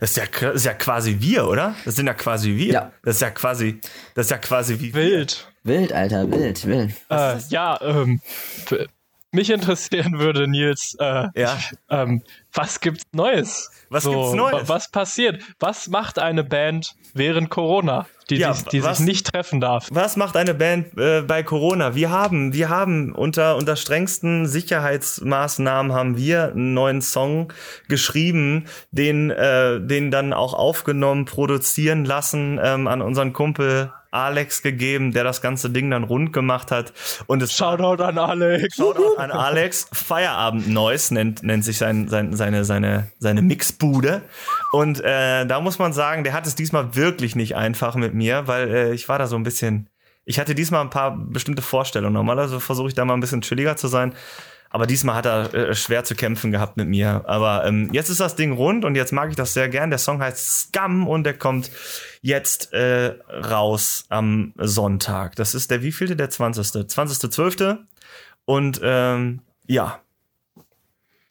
[0.00, 1.74] Das ist ja, das ist ja quasi wir, oder?
[1.84, 2.72] Das sind ja quasi wir.
[2.72, 2.92] Ja.
[3.02, 3.80] Das ist ja quasi,
[4.14, 5.46] das ist ja quasi wie Wild.
[5.64, 6.92] Wild, Alter, wild, wild.
[7.10, 8.20] Äh, ja, ähm,
[9.38, 11.56] mich interessieren würde, Nils, äh, Ja.
[11.90, 12.22] ähm,
[12.52, 13.70] was gibt's Neues?
[13.90, 14.68] Was gibt's Neues?
[14.68, 15.42] wa- Was passiert?
[15.60, 19.88] Was macht eine Band während Corona, die, Ja, sich, die was- sich nicht treffen darf?
[19.92, 21.94] Was macht eine Band äh, bei Corona?
[21.94, 27.52] Wir haben, wir haben unter, unter strengsten Sicherheitsmaßnahmen haben wir einen neuen Song
[27.88, 35.12] geschrieben, den, äh, den dann auch aufgenommen, produzieren lassen, ähm, an unseren Kumpel Alex gegeben,
[35.12, 36.92] der das ganze Ding dann rund gemacht hat.
[37.26, 38.76] Und es Shoutout an Alex.
[38.76, 39.88] Shoutout an Alex.
[39.92, 44.22] Feierabend Noise nennt, nennt sich sein, sein, seine, seine, seine Mixbude.
[44.72, 48.46] Und äh, da muss man sagen, der hat es diesmal wirklich nicht einfach mit mir,
[48.46, 49.88] weil äh, ich war da so ein bisschen.
[50.24, 52.12] Ich hatte diesmal ein paar bestimmte Vorstellungen.
[52.12, 54.14] Normalerweise versuche ich da mal ein bisschen chilliger zu sein.
[54.70, 57.24] Aber diesmal hat er äh, schwer zu kämpfen gehabt mit mir.
[57.26, 59.90] Aber ähm, jetzt ist das Ding rund und jetzt mag ich das sehr gern.
[59.90, 61.70] Der Song heißt Scum und der kommt
[62.20, 65.36] jetzt äh, raus am Sonntag.
[65.36, 66.16] Das ist der wievielte?
[66.16, 66.66] Der 20.
[66.66, 67.78] 20.12.
[68.44, 70.00] Und ähm, ja.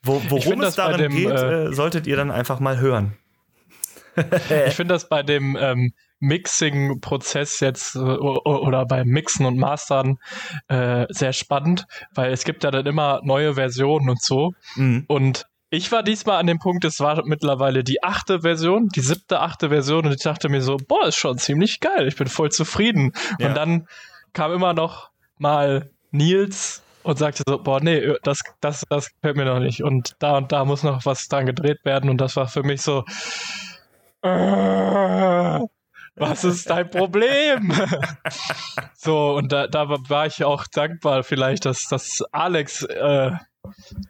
[0.01, 3.13] Wo, worum find es darin dem, geht, äh, äh, solltet ihr dann einfach mal hören.
[4.67, 10.17] Ich finde das bei dem ähm, Mixing-Prozess jetzt äh, oder beim Mixen und Mastern
[10.67, 14.53] äh, sehr spannend, weil es gibt ja dann immer neue Versionen und so.
[14.75, 15.05] Mhm.
[15.07, 19.41] Und ich war diesmal an dem Punkt, es war mittlerweile die achte Version, die siebte,
[19.41, 22.51] achte Version und ich dachte mir so, boah, ist schon ziemlich geil, ich bin voll
[22.51, 23.11] zufrieden.
[23.37, 23.49] Ja.
[23.49, 23.87] Und dann
[24.33, 29.45] kam immer noch mal Nils und sagte so, boah, nee, das, das, das gefällt mir
[29.45, 29.83] noch nicht.
[29.83, 32.09] Und da und da muss noch was dran gedreht werden.
[32.09, 33.03] Und das war für mich so,
[34.23, 35.59] äh,
[36.17, 37.71] was ist dein Problem?
[38.95, 43.31] so, und da, da war ich auch dankbar vielleicht, dass, dass Alex äh,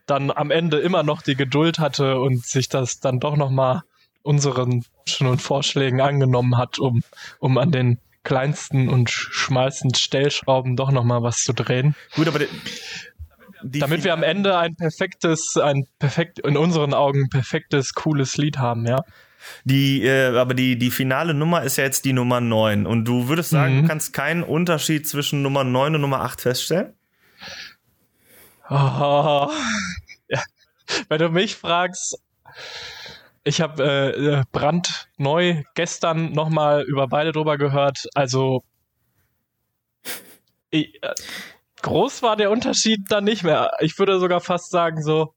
[0.05, 3.83] dann am Ende immer noch die Geduld hatte und sich das dann doch noch mal
[4.23, 7.01] unseren Wünschen und Vorschlägen angenommen hat, um,
[7.39, 11.95] um an den kleinsten und sch- schmalsten Stellschrauben doch noch mal was zu drehen.
[12.15, 12.39] Gut, aber
[13.63, 18.57] die Damit wir am Ende ein perfektes, ein perfekt, in unseren Augen perfektes, cooles Lied
[18.57, 18.99] haben, ja.
[19.63, 22.85] Die, äh, aber die, die finale Nummer ist ja jetzt die Nummer 9.
[22.85, 23.81] Und du würdest sagen, Mhm.
[23.83, 26.93] du kannst keinen Unterschied zwischen Nummer 9 und Nummer 8 feststellen?
[28.69, 29.49] Oh,
[30.27, 30.41] ja.
[31.09, 32.21] Wenn du mich fragst,
[33.43, 38.07] ich habe äh, äh, brandneu gestern nochmal über beide drüber gehört.
[38.13, 38.63] Also
[40.69, 41.13] ich, äh,
[41.81, 43.71] groß war der Unterschied dann nicht mehr.
[43.79, 45.33] Ich würde sogar fast sagen so,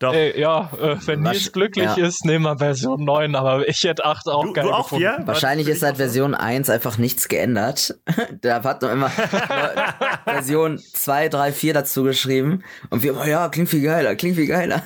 [0.00, 0.14] Doch.
[0.14, 2.06] ey, ja, äh, wenn Nils glücklich ja.
[2.06, 5.16] ist, nehmen wir Version 9, aber ich hätte 8 auch du, geil du auch gefunden.
[5.16, 5.26] hier?
[5.26, 7.98] Wahrscheinlich ist seit Version 1 einfach nichts geändert.
[8.40, 9.10] Da hat noch immer
[10.24, 12.62] Version 2, 3, 4 dazu geschrieben.
[12.90, 14.82] Und wir immer, ja, klingt viel geiler, klingt viel geiler.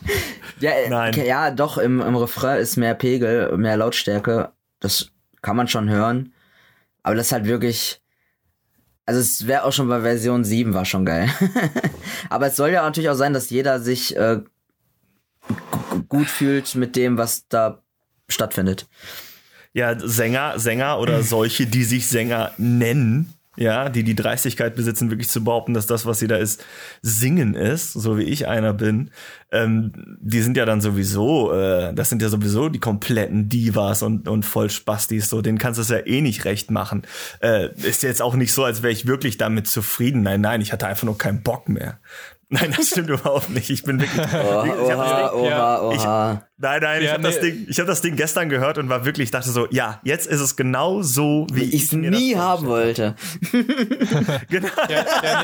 [0.60, 1.14] ja, äh, Nein.
[1.24, 4.52] ja, doch, im, im Refrain ist mehr Pegel, mehr Lautstärke.
[4.78, 5.08] Das
[5.42, 6.32] kann man schon hören.
[7.02, 8.00] Aber das ist halt wirklich.
[9.06, 11.28] Also es wäre auch schon bei Version 7 war schon geil.
[12.30, 14.40] Aber es soll ja natürlich auch sein, dass jeder sich äh,
[16.08, 17.82] gut fühlt mit dem, was da
[18.28, 18.86] stattfindet.
[19.74, 25.28] Ja, Sänger, Sänger oder solche, die sich Sänger nennen, ja, die die Dreistigkeit besitzen, wirklich
[25.28, 26.64] zu behaupten, dass das, was sie da ist,
[27.02, 29.10] singen ist, so wie ich einer bin,
[29.52, 34.28] ähm, die sind ja dann sowieso, äh, das sind ja sowieso die kompletten Divas und,
[34.28, 37.02] und Vollspastis, so, denen kannst du es ja eh nicht recht machen.
[37.40, 40.22] Äh, ist jetzt auch nicht so, als wäre ich wirklich damit zufrieden.
[40.22, 41.98] Nein, nein, ich hatte einfach nur keinen Bock mehr.
[42.54, 43.68] Nein, das stimmt überhaupt nicht.
[43.70, 44.20] Ich bin wirklich.
[44.32, 46.42] Oha, ich das oha, Ding, oha, ja, oha.
[46.56, 47.50] Nein, nein, ich Ja, habe das, nee.
[47.50, 50.40] Ding, ich hab das Ding gestern gehört und war wirklich, dachte so, ja, jetzt ist
[50.40, 53.16] es genau so, wie, Wie ich es das nie haben wollte.
[54.48, 54.68] Genau.
[54.88, 55.42] Ja, ja,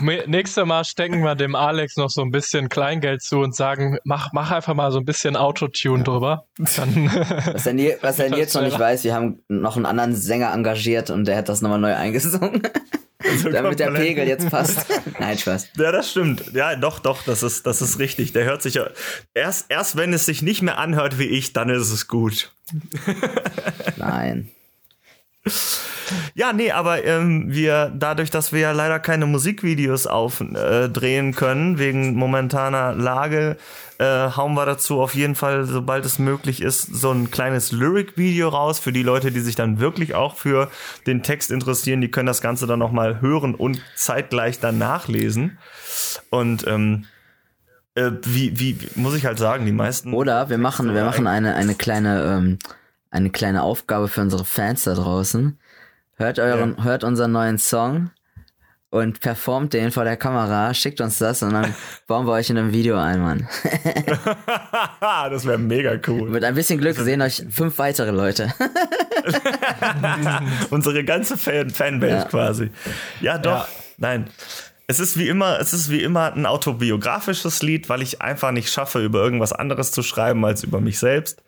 [0.00, 3.98] ne, nächste Mal stecken wir dem Alex noch so ein bisschen Kleingeld zu und sagen,
[4.04, 6.46] mach, mach einfach mal so ein bisschen Autotune drüber.
[6.58, 7.10] Dann,
[7.52, 10.14] Was er, nie, was er Das jetzt noch nicht weiß, wir haben noch einen anderen
[10.14, 12.62] Sänger engagiert und der hat das nochmal neu eingesungen.
[13.42, 13.90] So damit der.
[13.90, 14.86] Pegel jetzt passt.
[15.18, 15.70] Nein, Spaß.
[15.76, 16.52] Ja, das stimmt.
[16.52, 18.32] Ja, doch, doch, das ist, das ist richtig.
[18.32, 18.90] Der hört sich ja.
[19.34, 22.52] Erst, erst wenn es sich nicht mehr anhört wie ich, dann ist es gut.
[23.96, 24.50] Nein.
[26.34, 31.78] Ja, nee, aber ähm, wir, dadurch, dass wir ja leider keine Musikvideos aufdrehen äh, können,
[31.78, 33.56] wegen momentaner Lage,
[33.98, 38.48] äh, hauen wir dazu auf jeden Fall, sobald es möglich ist, so ein kleines Lyric-Video
[38.48, 40.70] raus für die Leute, die sich dann wirklich auch für
[41.06, 42.00] den Text interessieren.
[42.00, 45.58] Die können das Ganze dann nochmal hören und zeitgleich dann nachlesen.
[46.30, 47.06] Und ähm,
[47.94, 50.12] äh, wie, wie, muss ich halt sagen, die meisten.
[50.12, 52.58] Oder wir machen, wir machen eine, eine kleine, ähm,
[53.10, 55.58] eine kleine Aufgabe für unsere Fans da draußen.
[56.16, 58.10] Hört euren, hört unseren neuen Song
[58.90, 61.74] und performt den vor der Kamera, schickt uns das und dann
[62.06, 63.48] bauen wir euch in einem Video ein, Mann.
[65.00, 66.30] das wäre mega cool.
[66.30, 68.52] Mit ein bisschen Glück sehen euch fünf weitere Leute.
[70.70, 72.24] Unsere ganze Fan Fanbase Ja.
[72.24, 72.70] quasi.
[73.20, 73.66] Ja, doch.
[73.66, 73.68] Ja.
[73.98, 74.30] Nein.
[74.88, 78.70] Es ist wie immer, es ist wie immer ein autobiografisches Lied, weil ich einfach nicht
[78.70, 81.42] schaffe, über irgendwas anderes zu schreiben als über mich selbst.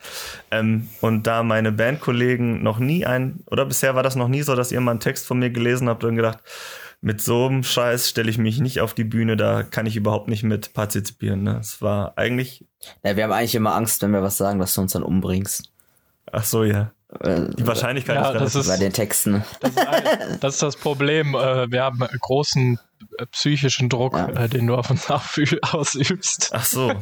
[0.51, 4.57] Ähm, und da meine Bandkollegen noch nie ein, oder bisher war das noch nie so,
[4.57, 6.39] dass ihr mal einen Text von mir gelesen habt und gedacht,
[7.01, 10.27] mit so einem Scheiß stelle ich mich nicht auf die Bühne, da kann ich überhaupt
[10.29, 11.45] nicht mit partizipieren.
[11.45, 11.59] Ne?
[11.61, 12.67] Es war eigentlich,
[13.05, 15.71] Ja, wir haben eigentlich immer Angst, wenn wir was sagen, dass du uns dann umbringst.
[16.33, 16.93] ach so, ja.
[17.11, 19.43] Die Wahrscheinlichkeit Ja, ist das ist- bei den Texten.
[19.61, 21.35] Das ist, ein- das ist das Problem.
[21.35, 22.79] Äh, Wir haben großen
[23.19, 24.29] äh, psychischen Druck, Ja.
[24.29, 25.09] äh, den du auf uns
[25.73, 26.51] ausübst.
[26.53, 26.93] Ach so.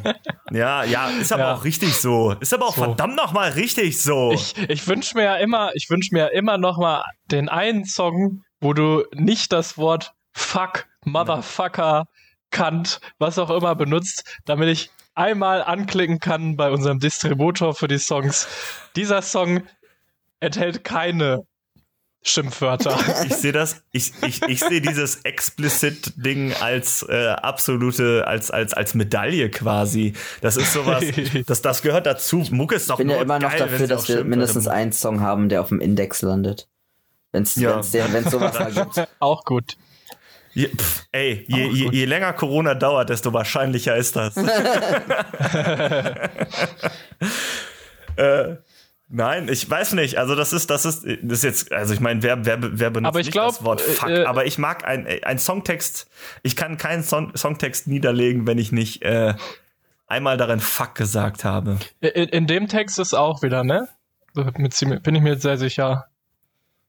[0.53, 1.55] Ja, ja, ist aber Ja.
[1.55, 2.33] auch richtig so.
[2.39, 2.85] Ist aber auch So.
[2.85, 4.31] verdammt nochmal richtig so.
[4.33, 7.85] Ich, ich wünsche mir ja immer, ich wünsche mir ja immer noch mal den einen
[7.85, 12.05] Song, wo du nicht das Wort Fuck, Motherfucker,
[12.53, 17.99] Kant, was auch immer benutzt, damit ich einmal anklicken kann bei unserem Distributor für die
[17.99, 18.47] Songs.
[18.97, 19.63] Dieser Song
[20.47, 21.45] enthält keine
[22.23, 22.99] Schimpfwörter.
[23.27, 28.95] Ich sehe das, ich, ich, ich sehe dieses Explicit-Ding als äh, absolute, als, als, als
[28.95, 30.15] Medaille quasi.
[30.41, 31.05] Das ist sowas,
[31.47, 32.45] das, das gehört dazu.
[32.51, 34.93] Mucke ist doch Ich bin ja immer noch geil, wenn dafür, dass wir mindestens einen
[34.93, 36.69] Song haben, der auf dem Index landet.
[37.33, 37.77] Ja.
[37.77, 39.09] wenn's, den, wenn's sowas mal gibt.
[39.19, 39.77] auch gut.
[40.55, 44.37] Je, pff, ey, je, je, je länger Corona dauert, desto wahrscheinlicher ist das.
[48.17, 48.57] äh,
[49.09, 50.19] nein, ich weiß nicht.
[50.19, 53.17] Also das ist, das ist, das ist jetzt, also ich meine, wer, wer, wer benutzt
[53.17, 54.09] nicht glaub, das Wort Fuck?
[54.09, 56.09] äh, aber ich mag ein, ein Songtext.
[56.43, 59.35] Ich kann keinen Song, Songtext niederlegen, wenn ich nicht äh,
[60.07, 61.79] einmal darin Fuck gesagt habe.
[62.01, 63.89] In, in dem Text ist auch wieder, ne?
[64.35, 66.07] Bin ich mir sehr sicher.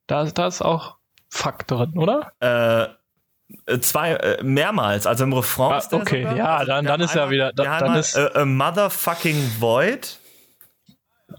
[0.08, 0.98] Da, da ist auch
[1.30, 2.32] Fuck drin, oder?
[2.40, 5.82] Äh, äh, zwei äh, mehrmals, also im Refrain.
[5.82, 10.20] Ah, okay, ja, dann- dann ist ja wieder- dann einmal, ist- äh, a motherfucking void.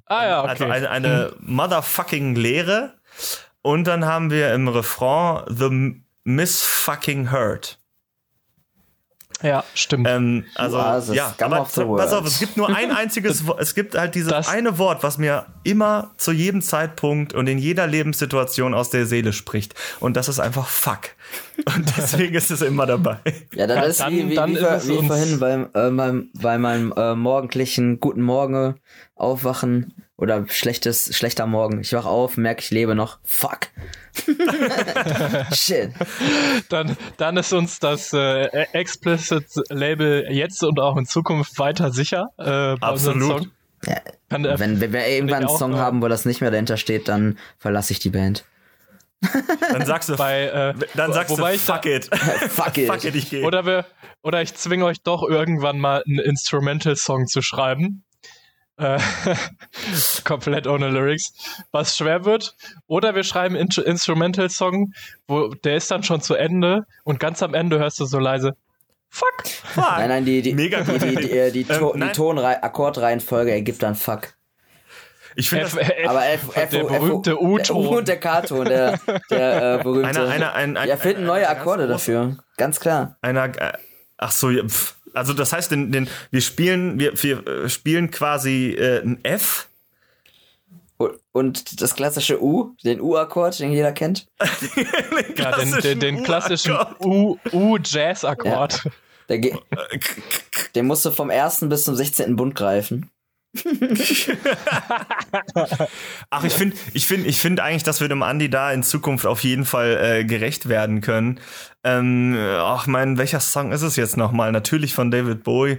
[0.08, 0.50] Ah ja, okay.
[0.50, 2.94] Also eine, eine motherfucking Leere.
[3.62, 7.77] Und dann haben wir im Refrain The Miss fucking Hurt.
[9.42, 10.06] Ja, stimmt.
[10.08, 13.74] Ähm, also, are the ja, aber pass auf, es gibt nur ein einziges Wort, es
[13.74, 17.86] gibt halt dieses Das- eine Wort, was mir immer zu jedem Zeitpunkt und in jeder
[17.86, 19.74] Lebenssituation aus der Seele spricht.
[20.00, 21.10] Und das ist einfach fuck.
[21.76, 23.18] Und deswegen ist es immer dabei.
[23.54, 24.56] Ja, dann Ja, ist dann- wie, wie, dann wie,
[25.00, 28.76] wie vorhin beim, äh, beim, bei meinem äh, morgendlichen Guten Morgen
[29.14, 31.80] aufwachen oder schlechtes, schlechter Morgen.
[31.80, 33.18] Ich wach auf, merke, ich lebe noch.
[33.22, 33.68] Fuck.
[35.54, 35.92] Shit.
[36.68, 42.30] Dann, dann ist uns das äh, Explicit-Label jetzt und auch in Zukunft weiter sicher.
[42.36, 43.42] Äh, Absolut.
[43.42, 43.50] Song.
[43.86, 46.40] Ja, Kann, äh, wenn, wenn wir irgendwann einen auch, Song äh, haben, wo das nicht
[46.40, 48.44] mehr dahinter steht, dann verlasse ich die Band.
[49.72, 52.06] Dann sagst du, bei, äh, dann sagst wobei du ich da- fuck it.
[52.50, 52.86] Fuck it.
[52.88, 53.44] fuck it, ich gehe.
[53.44, 53.84] Oder wir,
[54.22, 58.02] oder ich zwinge euch doch irgendwann mal einen Instrumental-Song zu schreiben.
[58.78, 58.98] Äh,
[60.24, 61.32] komplett ohne Lyrics,
[61.72, 62.54] was schwer wird.
[62.86, 64.92] Oder wir schreiben einen Int- Instrumental-Song,
[65.26, 68.56] wo der ist dann schon zu Ende und ganz am Ende hörst du so leise
[69.10, 69.46] Fuck.
[69.46, 69.84] Fuck.
[69.84, 73.50] Nein, nein, die, die, Mega die, die, die, äh, die, to Ähm, die Tonrei- Akkordreihenfolge
[73.52, 74.34] ergibt dann Fuck.
[75.34, 75.66] Ich finde
[76.06, 77.86] Aber F, F, der F, berühmte Der U- U-Ton.
[77.86, 78.98] und der K-Ton, der,
[79.30, 80.08] der äh, berühmte.
[80.08, 82.36] einer, einer, ein, ein, ja, finden neue Akkorde dafür.
[82.58, 83.16] Ganz klar.
[83.22, 83.72] Einer, äh,
[84.18, 84.96] ach so, ja, pf.
[85.14, 89.68] Also das heißt, den, den, wir spielen, wir, wir äh, spielen quasi äh, ein F.
[91.32, 94.26] Und- das klassische U, den U-Akkord, den jeder kennt.
[95.36, 98.88] Ja, den, den, den klassischen U-Jazz-Akkord.
[99.28, 99.56] Der ge-
[100.74, 102.34] den musst du vom ersten bis zum 16.
[102.34, 103.08] Bund greifen.
[106.30, 109.26] Ach, ich finde, ich finde, ich finde eigentlich, dass wir dem Andi da in Zukunft
[109.26, 111.40] auf jeden Fall äh, gerecht werden können.
[111.88, 114.52] Ähm, ach, mein, welcher Song ist es jetzt nochmal?
[114.52, 115.78] Natürlich von David Bowie.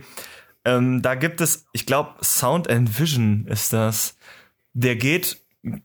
[0.66, 4.18] Ähm, da gibt es, ich glaube, Sound and Vision ist das.
[4.74, 5.38] Der geht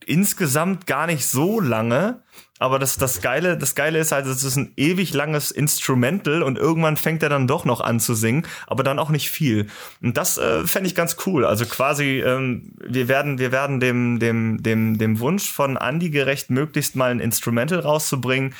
[0.05, 2.23] insgesamt gar nicht so lange,
[2.57, 6.57] aber das, das Geile, das Geile ist halt, es ist ein ewig langes Instrumental und
[6.57, 9.67] irgendwann fängt er dann doch noch an zu singen, aber dann auch nicht viel.
[10.01, 11.45] Und das äh, fände ich ganz cool.
[11.45, 16.49] Also quasi, ähm, wir werden, wir werden dem, dem, dem, dem Wunsch von Andy gerecht,
[16.49, 18.55] möglichst mal ein Instrumental rauszubringen.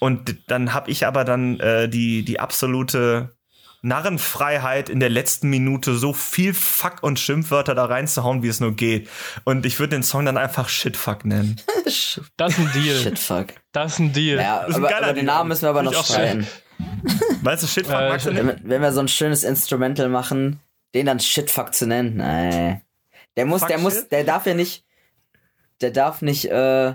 [0.00, 3.36] Und dann habe ich aber dann äh, die, die absolute
[3.82, 8.72] Narrenfreiheit in der letzten Minute so viel Fuck und Schimpfwörter da reinzuhauen, wie es nur
[8.74, 9.08] geht.
[9.44, 11.60] Und ich würde den Song dann einfach Shitfuck nennen.
[12.36, 12.96] Das ist ein Deal.
[12.96, 13.46] Shit, fuck.
[13.72, 14.38] Das ist ein Deal.
[14.40, 15.26] Ja, ist ein aber, aber den.
[15.26, 16.46] Namen müssen wir aber noch streiten.
[17.42, 18.62] Weißt du, Shitfuck Äh, magst du Wenn, nicht?
[18.64, 20.60] wir- wenn wir so ein schönes Instrumental machen,
[20.94, 22.80] den dann Shitfuck zu nennen, nee.
[23.36, 24.12] Der muss, Fuck der muss, shit?
[24.12, 24.84] der darf ja nicht,
[25.80, 26.94] der darf nicht äh,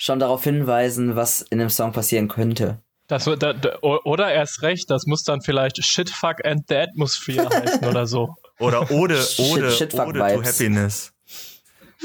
[0.00, 2.78] schon darauf hinweisen, was in dem Song passieren könnte.
[3.08, 7.48] Das, da, da, oder erst recht, das muss dann vielleicht Shit, Fuck and the Atmosphere
[7.52, 8.36] heißen oder so.
[8.60, 10.44] Oder Ode, Shit- Ode, Shitfuck Ode to.
[10.44, 11.12] Happiness.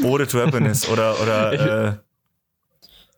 [0.01, 1.99] Ode to Happiness oder, oder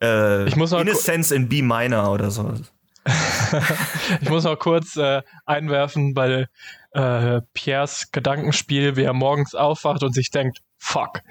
[0.02, 2.52] äh, äh, Ich muss noch Innocence in B minor oder so.
[4.20, 6.48] Ich muss noch kurz äh, einwerfen bei
[6.90, 11.22] äh, Piers Gedankenspiel, wie er morgens aufwacht und sich denkt, fuck.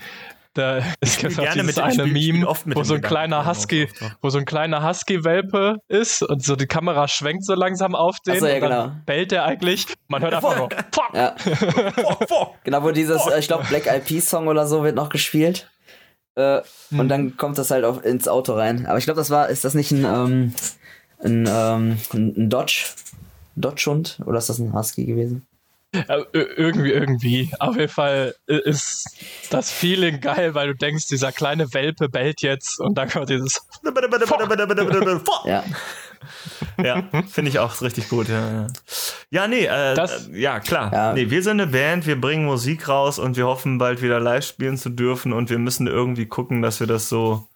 [0.55, 2.85] Da jetzt auch gerne dieses mit dem eine Spiel, ich Meme, oft mit wo dem
[2.85, 3.87] so ein kleiner Husky,
[4.21, 8.39] wo so ein kleiner Husky-Welpe ist und so die Kamera schwenkt so langsam auf den
[8.39, 8.95] so, ja, und dann genau.
[9.05, 9.85] bellt er eigentlich.
[10.07, 11.13] Man hört einfach nur, fuck.
[11.13, 11.35] Ja.
[12.63, 15.69] Genau, wo dieses, äh, ich glaube, Black Eyed Peas Song oder so wird noch gespielt.
[16.35, 16.99] Äh, Hm.
[16.99, 18.85] Und dann kommt das halt auch ins Auto rein.
[18.85, 20.53] Aber ich glaube, das war, ist das nicht ein, ähm,
[21.23, 22.85] ein, ähm, ein ein Dodge?
[23.55, 24.19] Dodge-Hund?
[24.25, 25.47] Oder ist das ein Husky gewesen?
[26.07, 27.51] Äh, ir- irgendwie, irgendwie.
[27.59, 29.07] Auf jeden Fall ist
[29.49, 33.61] das Feeling geil, weil du denkst, dieser kleine Welpe bellt jetzt und dann kommt dieses
[35.45, 35.63] Ja.
[36.83, 38.27] ja, finde ich auch richtig gut.
[38.29, 38.67] Ja, ja.
[39.29, 40.91] ja nee, äh, Das- äh, ja klar.
[40.91, 41.13] Ja.
[41.13, 44.45] Nee, wir sind eine Band, wir bringen Musik raus und wir hoffen bald wieder live
[44.45, 47.47] spielen zu dürfen und wir müssen irgendwie gucken, dass wir das so,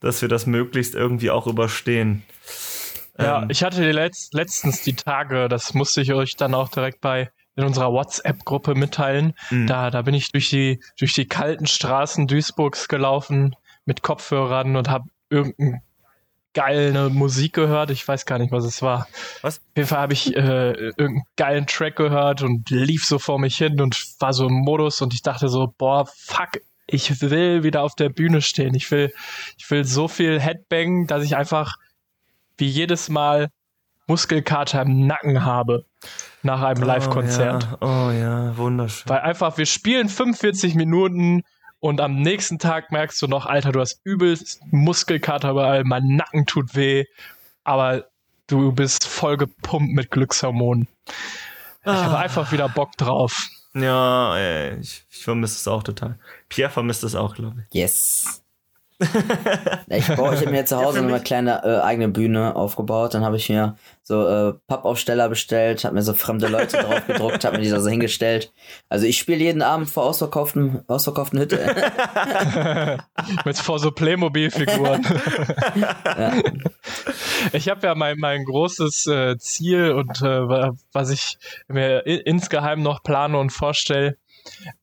[0.00, 2.22] dass wir das möglichst irgendwie auch überstehen.
[3.18, 6.70] Ja, Ähm, ich hatte die letz letztens die Tage, das musste ich euch dann auch
[6.70, 9.34] direkt bei in unserer WhatsApp-Gruppe mitteilen.
[9.50, 9.66] Mhm.
[9.66, 14.88] Da, da bin ich durch die, durch die kalten Straßen Duisburgs gelaufen mit Kopfhörern und
[14.88, 15.82] habe irgendeine
[16.54, 17.90] geile Musik gehört.
[17.90, 19.06] Ich weiß gar nicht, was es war.
[19.40, 19.58] Was?
[19.58, 23.56] Auf jeden Fall habe ich äh, irgendeinen geilen Track gehört und lief so vor mich
[23.56, 27.82] hin und war so im Modus und ich dachte so, boah, fuck, ich will wieder
[27.82, 28.74] auf der Bühne stehen.
[28.74, 29.12] Ich will,
[29.56, 31.76] ich will so viel Headbang, dass ich einfach
[32.58, 33.48] wie jedes Mal
[34.12, 35.86] Muskelkater im Nacken habe
[36.42, 37.66] nach einem Live-Konzert.
[37.80, 39.08] Oh ja, oh ja, wunderschön.
[39.08, 41.44] Weil einfach, wir spielen 45 Minuten
[41.80, 46.44] und am nächsten Tag merkst du noch, Alter, du hast übelst Muskelkater überall, mein Nacken
[46.44, 47.06] tut weh,
[47.64, 48.04] aber
[48.48, 50.88] du bist voll gepumpt mit Glückshormonen.
[51.82, 53.48] Ich habe einfach wieder Bock drauf.
[53.72, 56.18] Ja, ey, ich, ich vermisse es auch total.
[56.50, 57.74] Pierre vermisst es auch, glaube ich.
[57.74, 58.41] Yes.
[59.88, 63.14] Ja, ich baue, ich habe mir zu Hause für eine kleine äh, eigene Bühne aufgebaut.
[63.14, 67.44] Dann habe ich mir so äh, Pappaufsteller bestellt, habe mir so fremde Leute drauf gedruckt,
[67.44, 68.52] habe mir die da so hingestellt.
[68.88, 71.58] Also ich spiele jeden Abend vor ausverkauften, ausverkauften Hütte.
[73.44, 75.04] Mit vor so Playmobil-Figuren.
[77.52, 81.38] Ich habe ja mein, mein großes äh, Ziel und äh, wa- was ich
[81.68, 84.16] mir insgeheim noch plane und vorstelle,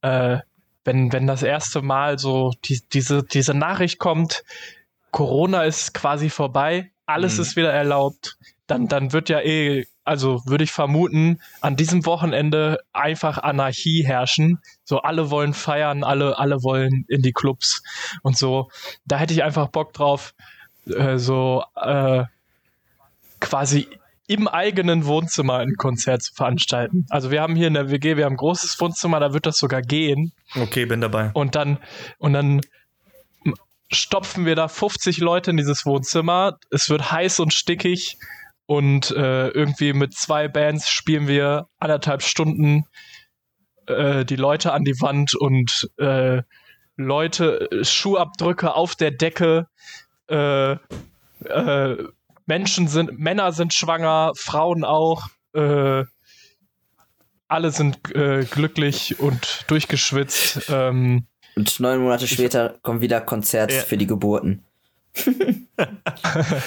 [0.01, 0.38] äh,
[0.84, 4.43] wenn, wenn das erste Mal so die, diese, diese Nachricht kommt,
[5.11, 7.41] Corona ist quasi vorbei, alles Mhm.
[7.41, 12.80] ist wieder erlaubt, dann, dann wird ja eh, also würde ich vermuten, an diesem Wochenende
[12.93, 14.59] einfach Anarchie herrschen.
[14.84, 17.84] So alle wollen feiern, alle, alle wollen in die Clubs
[18.23, 18.69] und so.
[19.05, 20.34] Da hätte ich einfach Bock drauf,
[20.88, 22.23] äh, so äh,
[23.39, 23.88] quasi
[24.30, 27.07] im eigenen Wohnzimmer ein Konzert zu veranstalten.
[27.09, 29.57] Also wir haben hier in der WG, wir haben ein großes Wohnzimmer, da wird das
[29.57, 30.34] sogar gehen.
[30.55, 31.32] Okay, bin dabei.
[31.34, 31.80] Und dann,
[32.19, 32.61] und dann
[33.91, 36.59] stopfen wir da 50 Leute in dieses Wohnzimmer.
[36.69, 38.19] Es wird heiß und stickig.
[38.67, 42.86] Und äh, irgendwie mit zwei Bands spielen wir anderthalb Stunden
[43.88, 46.43] äh, die Leute an die Wand und äh,
[46.97, 49.69] Leute, Schuhabdrücke auf der Decke.
[50.27, 50.73] Äh,
[51.45, 51.97] äh,
[52.50, 55.28] Menschen sind, Männer sind schwanger, Frauen auch.
[55.54, 56.04] Äh,
[57.47, 60.64] alle sind äh, glücklich und durchgeschwitzt.
[60.70, 63.82] Ähm, Und neun Monate später kommt wieder Konzert Ja.
[63.82, 64.66] für die Geburten.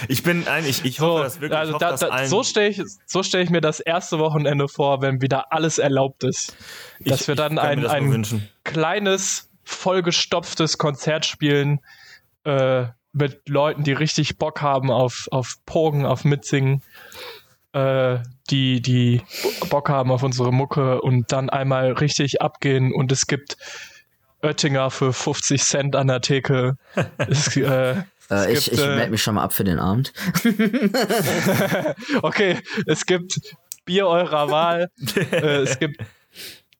[0.08, 2.28] Ich bin eigentlich, ich so, hoffe, dass wirklich, also ich hoffe, da, dass da, allen,
[2.28, 6.24] so stelle ich, so stell ich mir das erste Wochenende vor, wenn wieder alles erlaubt
[6.24, 6.56] ist.
[7.04, 11.80] Dass ich, wir dann ich ein, ein kleines, vollgestopftes Konzert spielen
[12.44, 16.82] äh, mit Leuten, die richtig Bock haben auf, auf Pogen, auf Mitsingen,
[17.72, 18.18] äh,
[18.50, 19.22] die, die
[19.70, 23.56] Bock haben auf unsere Mucke und dann einmal richtig abgehen und es gibt
[24.42, 26.76] Oettinger für 50 Cent an der Theke.
[27.18, 29.78] es, äh, Äh, Es ich gibt, ich äh, melde mich schon mal ab für den
[29.78, 30.12] Abend.
[32.22, 33.38] okay, es gibt
[33.84, 36.02] Bier eurer Wahl, äh, es gibt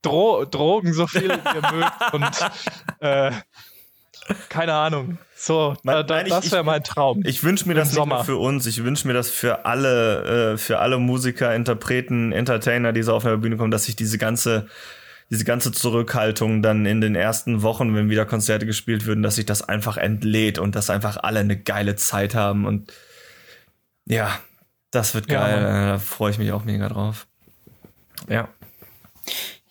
[0.02, 2.50] Dro Drogen, so viel ihr mögt und
[3.00, 3.32] äh,
[4.48, 5.18] keine Ahnung.
[5.44, 7.22] So, Mein- da, nein, das wäre mein Traum.
[7.26, 8.14] Ich wünsche mir das nicht Sommer.
[8.18, 12.92] nur für uns, ich wünsche mir das für alle, äh, für alle Musiker, Interpreten, Entertainer,
[12.92, 14.68] die so auf der Bühne kommen, dass sich diese ganze,
[15.30, 19.44] diese ganze Zurückhaltung dann in den ersten Wochen, wenn wieder Konzerte gespielt würden, dass sich
[19.44, 22.92] das einfach entlädt und dass einfach alle eine geile Zeit haben und
[24.06, 24.38] ja,
[24.92, 27.26] Das wird Ja, geil, äh, da freue ich mich auch mega drauf.
[28.28, 28.48] Ja.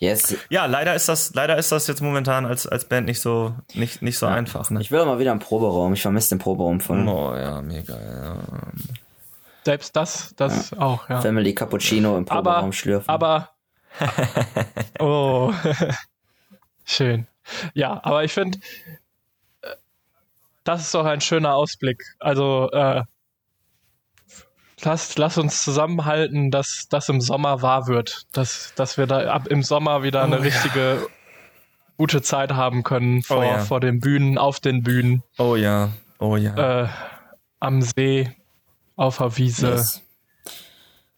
[0.02, 0.36] Yes.
[0.50, 4.02] Ja, leider ist das, leider ist das jetzt momentan als, als Band nicht so, nicht,
[4.02, 4.82] nicht so einfach, ne?
[4.82, 5.94] Ich will mal wieder im Proberaum.
[5.94, 8.38] Ich vermisse den Proberaum von Oh ja, mega, ja.
[9.64, 11.22] Selbst das, das auch, ja.
[11.22, 13.08] Family Cappuccino im Aber, Proberaum schlürfen.
[13.08, 13.52] aber,
[15.00, 15.54] oh,
[16.84, 17.28] schön.
[17.76, 18.58] Ja, aber ich finde,
[19.62, 19.68] äh,
[20.64, 22.04] das ist doch ein schöner Ausblick.
[22.20, 23.04] Also, äh,
[24.84, 28.26] lass, lass uns zusammenhalten, dass das im Sommer wahr wird.
[28.34, 30.44] Dass, dass wir da ab im Sommer wieder eine Oh ja.
[30.44, 31.08] richtige
[31.98, 33.60] gute Zeit haben können vor, ja.
[33.60, 36.84] vor den Bühnen, auf den Bühnen, Oh ja, oh ja.
[36.84, 36.88] äh,
[37.60, 38.36] am See,
[38.96, 39.70] auf der Wiese.
[39.70, 40.02] Yes.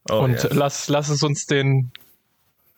[0.09, 0.49] oh, und ja.
[0.51, 1.91] lass, lass es uns den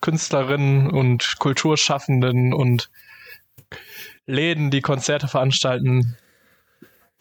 [0.01, 2.91] Künstlerinnen und Kulturschaffenden und
[4.27, 6.15] Läden, die Konzerte veranstalten,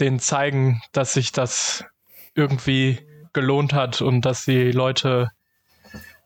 [0.00, 1.84] denen zeigen, dass sich das
[2.34, 2.98] irgendwie
[3.34, 5.28] gelohnt hat und dass die Leute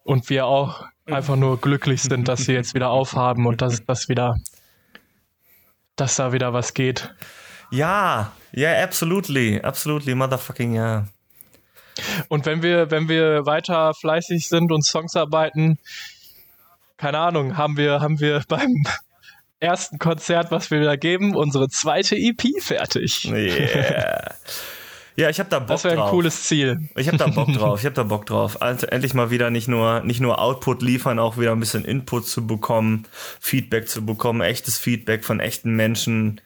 [0.04, 4.08] und wir auch einfach nur glücklich sind, dass sie jetzt wieder aufhaben und dass das
[4.08, 4.36] wieder,
[5.96, 7.14] dass da wieder was geht.
[7.70, 11.06] Ja, ja, absolutely, absolutely, motherfucking ja.
[12.28, 15.78] Und wenn wir, wenn wir weiter fleißig sind und Songs arbeiten,
[16.96, 18.84] keine Ahnung, haben wir, haben wir beim
[19.60, 23.24] ersten Konzert, was wir wieder geben, unsere zweite EP fertig.
[23.24, 24.34] Yeah.
[25.18, 26.10] Ja, ich habe da Bock Das wäre ein drauf.
[26.10, 26.88] cooles Ziel.
[26.94, 27.80] Ich habe da Bock drauf.
[27.80, 28.62] Ich habe da Bock drauf.
[28.62, 32.28] Also endlich mal wieder nicht nur nicht nur Output liefern, auch wieder ein bisschen Input
[32.28, 33.06] zu bekommen,
[33.40, 36.40] Feedback zu bekommen, echtes Feedback von echten Menschen,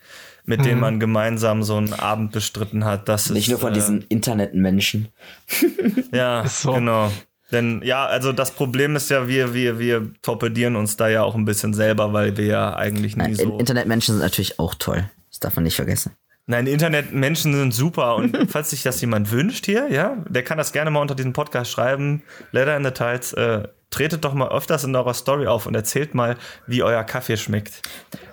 [0.46, 3.10] mit denen man gemeinsam so einen Abend bestritten hat.
[3.10, 5.08] Das Nicht ist, nur von äh, diesen Internetmenschen.
[6.12, 6.72] Ja, so.
[6.74, 7.10] genau.
[7.52, 11.34] Denn ja, also das Problem ist ja, wir, wir, wir torpedieren uns da ja auch
[11.34, 13.58] ein bisschen selber, weil wir ja eigentlich nie Nein, so.
[13.58, 15.10] Internetmenschen sind natürlich auch toll.
[15.30, 16.12] Das darf man nicht vergessen.
[16.46, 20.72] Nein, Internetmenschen sind super und falls sich das jemand wünscht hier, ja, der kann das
[20.72, 22.22] gerne mal unter diesem Podcast schreiben.
[22.50, 26.14] Leather in the Tides, äh, tretet doch mal öfters in eurer Story auf und erzählt
[26.14, 26.36] mal,
[26.66, 27.82] wie euer Kaffee schmeckt.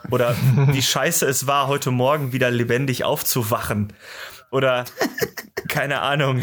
[0.09, 0.35] Oder
[0.71, 3.93] wie scheiße es war, heute Morgen wieder lebendig aufzuwachen.
[4.51, 4.85] Oder
[5.67, 6.41] keine Ahnung.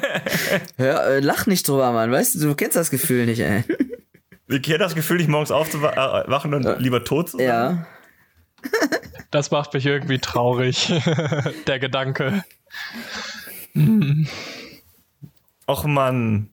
[0.76, 2.12] Hör, äh, lach nicht drüber, Mann.
[2.12, 3.64] Weißt du, du kennst das Gefühl nicht, ey.
[4.48, 7.46] Ich kenne das Gefühl, nicht morgens aufzuwachen und lieber tot zu sein.
[7.46, 7.86] Ja.
[9.32, 10.92] Das macht mich irgendwie traurig,
[11.66, 12.44] der Gedanke.
[15.68, 16.50] Och Mann.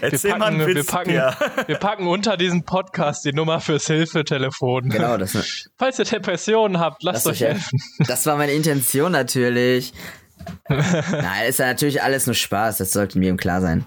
[0.00, 1.36] Erzähl mal einen packen- wir Witz, packen- Pierre.
[1.66, 4.88] Wir packen unter diesen Podcast die Nummer fürs Hilfetelefon.
[4.88, 7.78] Genau, das, Falls ihr Depressionen habt, lasst Lasst euch euch helfen.
[8.08, 9.92] das war meine Intention natürlich.
[10.68, 12.78] Nein, ist ja natürlich alles nur Spaß.
[12.78, 13.86] Das sollte mir im klar sein.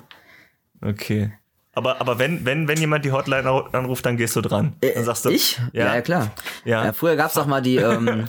[0.82, 1.34] Okay.
[1.76, 4.76] Aber, aber wenn, wenn, wenn jemand die Hotline anruft, dann gehst du dran.
[4.82, 5.30] Dann sagst du.
[5.30, 5.60] Äh, ich?
[5.74, 6.32] Ja, Ja, klar.
[6.64, 6.86] Ja.
[6.86, 8.26] Ja, früher gab's doch mal die, ähm,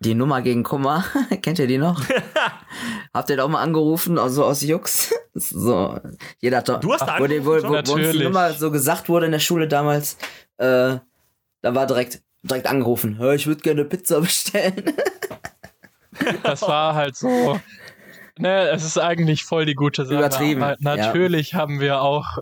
[0.00, 1.04] die Nummer gegen Kummer.
[1.42, 2.02] Kennt ihr die noch?
[3.14, 5.14] Habt ihr da auch mal angerufen, also aus Jux?
[5.32, 5.98] So,
[6.40, 8.24] jeder hat doch, Du hast da wo, die, wo, wo, wo uns die.
[8.24, 10.16] Nummer so gesagt wurde in der Schule damals,
[10.58, 10.96] äh,
[11.62, 14.92] da war direkt, direkt angerufen, "Hör, ich würde gerne Pizza bestellen.
[16.42, 17.60] Das war halt so.
[18.38, 20.18] Ne, es ist eigentlich voll die gute Sache.
[20.18, 22.38] Übertrieben, Aber natürlich haben wir auch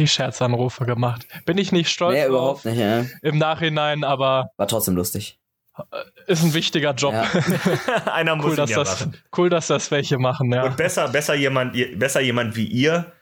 [0.00, 1.26] die Scherzanrufe gemacht.
[1.44, 3.04] Bin ich nicht stolz nee, überhaupt nicht, ja.
[3.22, 5.38] im Nachhinein, aber War trotzdem lustig.
[6.26, 7.12] ist ein wichtiger Job.
[7.12, 7.26] Ja.
[8.12, 9.16] Einer muss Cool, ihn dass ja das, machen.
[9.36, 10.64] cool, dass das welche machen, ja.
[10.64, 13.12] Und besser, besser jemand, besser jemand wie ihr,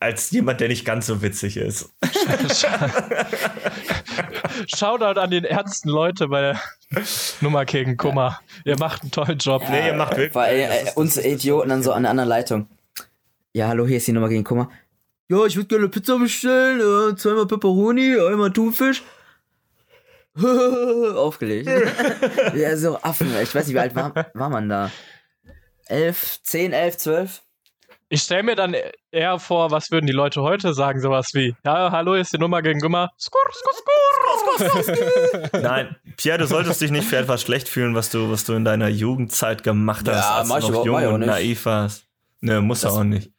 [0.00, 1.90] als jemand, der nicht ganz so witzig ist.
[4.76, 6.60] Shoutout an den ernsten Leute bei der
[7.40, 8.40] Nummer gegen Kummer.
[8.64, 9.62] Ihr macht einen tollen Job.
[9.68, 10.32] Nee, ihr macht wirklich.
[10.32, 12.68] Das äh, uns Idioten dann so an der anderen Leitung.
[13.52, 14.70] Ja, hallo, hier ist die Nummer gegen Kummer.
[15.28, 19.02] Ja, ich würde gerne Pizza bestellen, äh, zweimal Pepperoni, einmal Thunfisch.
[21.16, 21.68] Aufgelegt.
[22.54, 23.28] ja, so Affen.
[23.42, 24.90] Ich weiß nicht, wie alt war, war man da?
[25.86, 27.42] Elf, zehn, elf, zwölf?
[28.10, 28.74] Ich stelle mir dann
[29.10, 32.62] eher vor, was würden die Leute heute sagen, sowas wie, ja, hallo, ist die Nummer
[32.62, 33.10] gegen Kummer.
[33.20, 33.74] Skur, skur,
[35.50, 35.60] skur.
[35.60, 38.64] Nein, Pierre, du solltest dich nicht für etwas schlecht fühlen, was du, was du in
[38.64, 41.28] deiner Jugendzeit gemacht hast, Ja, als mach du ich noch jung und nicht.
[41.28, 42.04] naiv warst.
[42.40, 43.30] Ne, muss er auch nicht.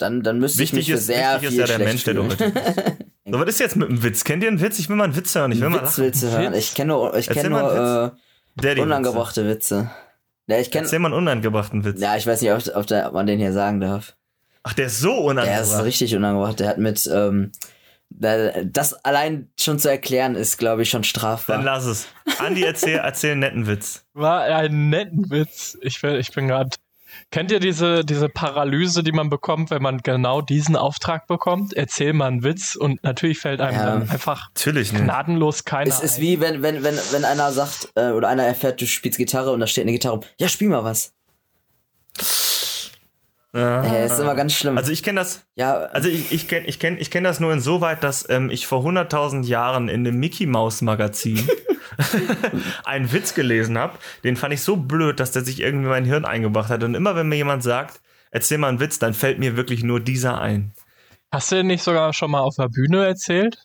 [0.00, 2.14] Dann, dann müsste ich mich Wichtig ist, sehr wichtig ist viel ja der Mensch, der
[2.14, 2.52] du heute.
[3.32, 4.24] So, was ist jetzt mit dem Witz?
[4.24, 4.80] Kennt ihr einen Witz?
[4.80, 5.52] Ich will mal einen Witz hören.
[5.52, 6.12] Ich will mal Witz lachen.
[6.20, 6.54] du hören?
[6.54, 8.12] Ich kenne nur, ich kenn nur
[8.64, 9.88] äh, unangebrachte Witze.
[10.48, 12.00] Ja, ich kenn, Erzähl mal einen unangebrachten Witz.
[12.00, 14.16] ja, ich weiß nicht, ob, ob, der, ob man den hier sagen darf.
[14.64, 15.60] Ach, der ist so Der unangebracht.
[15.62, 16.58] ist richtig unangebracht.
[16.58, 17.52] Der hat mit, ähm,
[18.08, 21.62] da- das allein schon zu erklären ist, glaube ich, schon Dann strafbar.
[21.62, 22.08] lass es.
[22.38, 24.04] Andi, erzähl, erzähl einen netten Witz.
[24.12, 25.78] War ein netten Witz.
[25.82, 26.70] Ich, will, ich bin gerade.
[27.30, 31.72] Kennt ihr diese, diese Paralyse, die man bekommt, wenn man genau diesen Auftrag bekommt?
[31.72, 33.86] Erzähl mal einen Witz und natürlich fällt einem Ja.
[33.86, 36.22] dann einfach gnadenlos keiner Es ist ein.
[36.22, 39.60] wie, wenn, wenn, wenn, wenn einer sagt, äh, oder einer erfährt, du spielst Gitarre und
[39.60, 40.24] da steht eine Gitarre rum.
[40.40, 41.12] Ja, spiel mal was.
[43.54, 44.78] Äh, ist immer ganz schlimm.
[44.78, 47.52] Also ich kenne das, ja, also ich, ich kenne ich kenn, ich kenn das nur
[47.52, 51.48] insoweit, dass ähm, ich vor 100.000 Jahren in dem Mickey Mouse Magazin
[52.84, 53.98] einen Witz gelesen habe.
[54.22, 56.84] Den fand ich so blöd, dass der sich irgendwie in mein Hirn eingebracht hat.
[56.84, 59.98] Und immer wenn mir jemand sagt, erzähl mal einen Witz, dann fällt mir wirklich nur
[59.98, 60.72] dieser ein.
[61.32, 63.64] Hast du den nicht sogar schon mal auf der Bühne erzählt?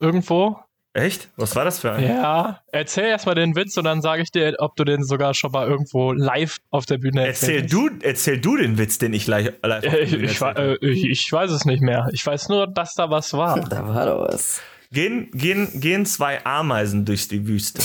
[0.00, 0.58] Irgendwo?
[0.94, 1.30] Echt?
[1.36, 2.06] Was war das für ein?
[2.06, 5.50] Ja, erzähl erstmal den Witz und dann sage ich dir, ob du den sogar schon
[5.52, 9.54] mal irgendwo live auf der Bühne Erzähl du, erzähl du den Witz, den ich live,
[9.62, 12.08] live auf der Äh, Bühne ich, äh, ich, ich weiß es nicht mehr.
[12.12, 13.58] Ich weiß nur, dass da was war.
[13.60, 14.60] da war doch was.
[14.90, 17.80] Gehen, gehen, gehen zwei Ameisen durch die Wüste.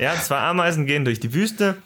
[0.00, 1.76] Ja, zwei Ameisen gehen durch die Wüste.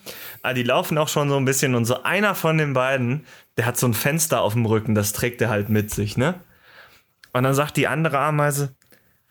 [0.43, 3.27] Ah, die laufen auch schon so ein bisschen und so einer von den beiden,
[3.59, 6.35] der hat so ein Fenster auf dem Rücken, das trägt er halt mit sich, ne?
[7.33, 8.75] Und dann sagt die andere Ameise,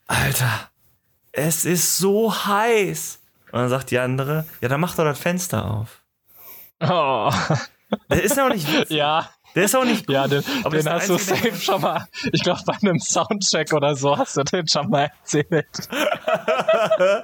[0.07, 0.69] Alter,
[1.31, 3.19] es ist so heiß.
[3.51, 6.01] Und dann sagt die andere, ja, dann mach doch das Fenster auf.
[6.79, 7.31] Oh.
[8.09, 8.97] Der ist ja auch nicht witzig.
[8.97, 10.15] Ja, Der ist auch nicht gut.
[10.15, 12.07] ja, den, Aber den das hast du der safe schon mal.
[12.31, 15.67] Ich glaube, bei einem Soundcheck oder so hast du den schon mal erzählt.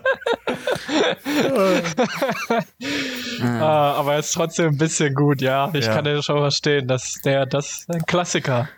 [3.41, 5.69] ah, aber er ist trotzdem ein bisschen gut, ja.
[5.73, 5.95] Ich Ja.
[5.95, 6.87] kann den schon verstehen.
[6.87, 8.69] dass der, das ist ein Klassiker.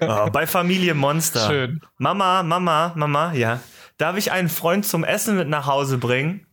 [0.00, 1.46] Oh, bei Familie Monster.
[1.48, 1.80] Schön.
[1.98, 3.60] Mama, Mama, Mama, ja.
[3.98, 6.46] Darf ich einen Freund zum Essen mit nach Hause bringen?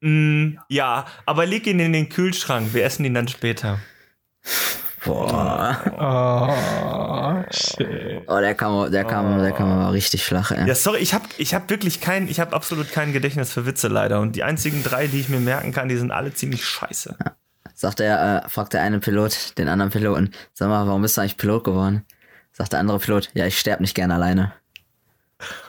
[0.00, 2.74] Mm, ja, aber leg ihn in den Kühlschrank.
[2.74, 3.78] Wir essen ihn dann später.
[5.04, 5.78] Boah.
[7.46, 8.22] Oh, shit.
[8.26, 10.66] Oh, der kam, der kam, der kam aber richtig flach, ey.
[10.66, 13.86] Ja, sorry, ich habe ich hab wirklich kein, ich habe absolut kein Gedächtnis für Witze
[13.88, 14.20] leider.
[14.20, 17.16] Und die einzigen drei, die ich mir merken kann, die sind alle ziemlich scheiße.
[17.74, 21.20] Sagt er, äh, fragt der eine Pilot den anderen Piloten, sag mal, warum bist du
[21.20, 22.04] eigentlich Pilot geworden?
[22.56, 24.54] Sagt der andere Pilot, ja, ich sterb nicht gern alleine.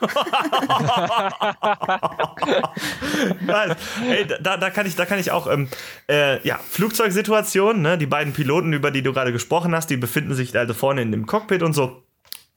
[4.08, 5.68] Ey, da, da kann ich, da kann ich auch, ähm,
[6.08, 7.98] äh, ja, Flugzeugsituation, ne?
[7.98, 11.12] Die beiden Piloten, über die du gerade gesprochen hast, die befinden sich also vorne in
[11.12, 12.02] dem Cockpit und so.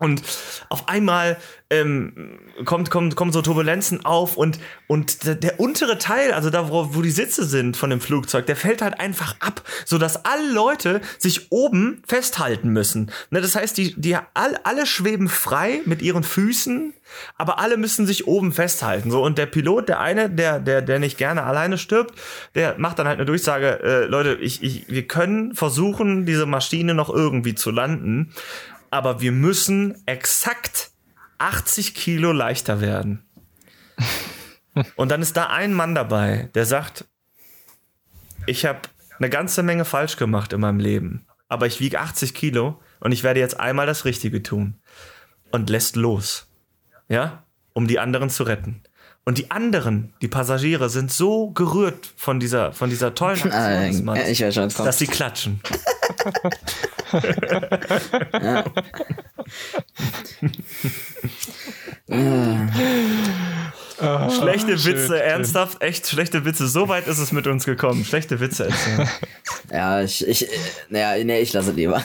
[0.02, 0.24] Und
[0.70, 1.38] auf einmal
[1.70, 6.72] ähm, kommt, kommt, kommen so Turbulenzen auf und, und der, der untere Teil, also da,
[6.72, 10.52] wo, wo die Sitze sind von dem Flugzeug, der fällt halt einfach ab, sodass alle
[10.52, 13.12] Leute sich oben festhalten müssen.
[13.30, 16.96] Ne, das heißt, die, die all, alle schweben frei mit ihren Füßen,
[17.38, 19.12] aber alle müssen sich oben festhalten.
[19.12, 22.20] So, und der Pilot, der eine, der, der, der nicht gerne alleine stirbt,
[22.56, 26.96] der macht dann halt eine Durchsage, äh, Leute, ich, ich, wir können versuchen, diese Maschine
[26.96, 28.34] noch irgendwie zu landen
[28.92, 30.92] aber wir müssen exakt
[31.40, 33.26] 80 Kilo leichter werden.
[34.96, 37.06] Und dann ist da ein Mann dabei, der sagt,
[38.46, 38.82] ich habe
[39.18, 43.24] eine ganze Menge falsch gemacht in meinem Leben, aber ich wiege 80 Kilo und ich
[43.24, 44.76] werde jetzt einmal das Richtige tun.
[45.52, 46.48] Und lässt los.
[47.10, 47.44] Ja?
[47.74, 48.84] Um die anderen zu retten.
[49.26, 54.98] Und die anderen, die Passagiere, sind so gerührt von dieser, von dieser tollen Aktion dass
[54.98, 55.62] sie klatschen.
[64.30, 65.16] Schlechte schön, Witze, schön.
[65.16, 66.68] ernsthaft, echt schlechte Witze.
[66.68, 68.04] So weit ist es mit uns gekommen.
[68.04, 69.10] Schlechte Witze erzählen.
[69.72, 70.48] Ja, ich, ich,
[70.90, 72.04] naja, nee, ich lasse lieber.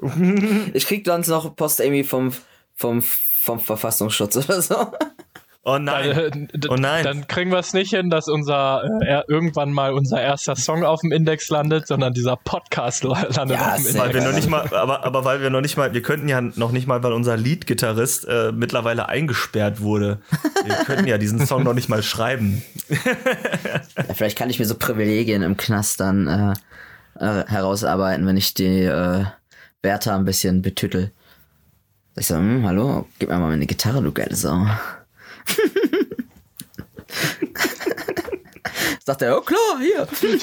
[0.72, 2.32] ich krieg sonst noch Post irgendwie vom,
[2.74, 4.86] vom, vom Verfassungsschutz oder so.
[5.64, 6.10] Oh nein.
[6.10, 7.04] Äh, d- Oh nein.
[7.04, 11.02] Dann kriegen wir es nicht hin, dass unser äh, irgendwann mal unser erster Song auf
[11.02, 14.24] dem Index landet, sondern dieser Podcast la- landet Ja, auf dem sehr Weil Index.
[14.24, 16.72] wir noch nicht mal, aber, aber weil wir noch nicht mal, wir könnten ja noch
[16.72, 20.18] nicht mal, weil unser Lead-Gitarrist äh, mittlerweile eingesperrt wurde.
[20.64, 22.62] Wir könnten ja diesen Song noch nicht mal schreiben.
[24.08, 26.52] Ja, vielleicht kann ich mir so Privilegien im Knast dann äh,
[27.24, 29.24] äh, herausarbeiten, wenn ich die äh,
[29.82, 31.12] Wärter ein bisschen betüttel.
[32.16, 34.66] Ich so, hm, hallo, gib mir mal meine Gitarre, du geile Sau.
[39.04, 40.06] Sagt er, oh klar, hier.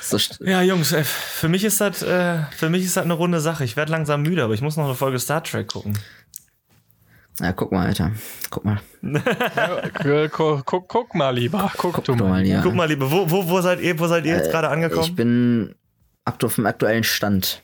[0.00, 3.40] so, Ja, Jungs, äh, für mich ist das, äh, für mich ist das eine runde
[3.40, 3.64] Sache.
[3.64, 5.96] Ich werde langsam müde, aber ich muss noch eine Folge Star Trek gucken.
[7.40, 8.12] ja, guck mal, Alter.
[8.50, 8.80] Guck mal.
[10.04, 11.70] Äh, Guck, guck, guck mal lieber.
[11.76, 12.28] Guck, du Guck mal.
[12.28, 12.60] mal hier.
[12.62, 15.14] Guck mal, Liebe, wo, wo, wo seid ihr, wo seid ihr jetzt gerade Ich angekommen?
[15.14, 15.74] bin
[16.24, 17.62] aktu auf dem aktuellen Stand.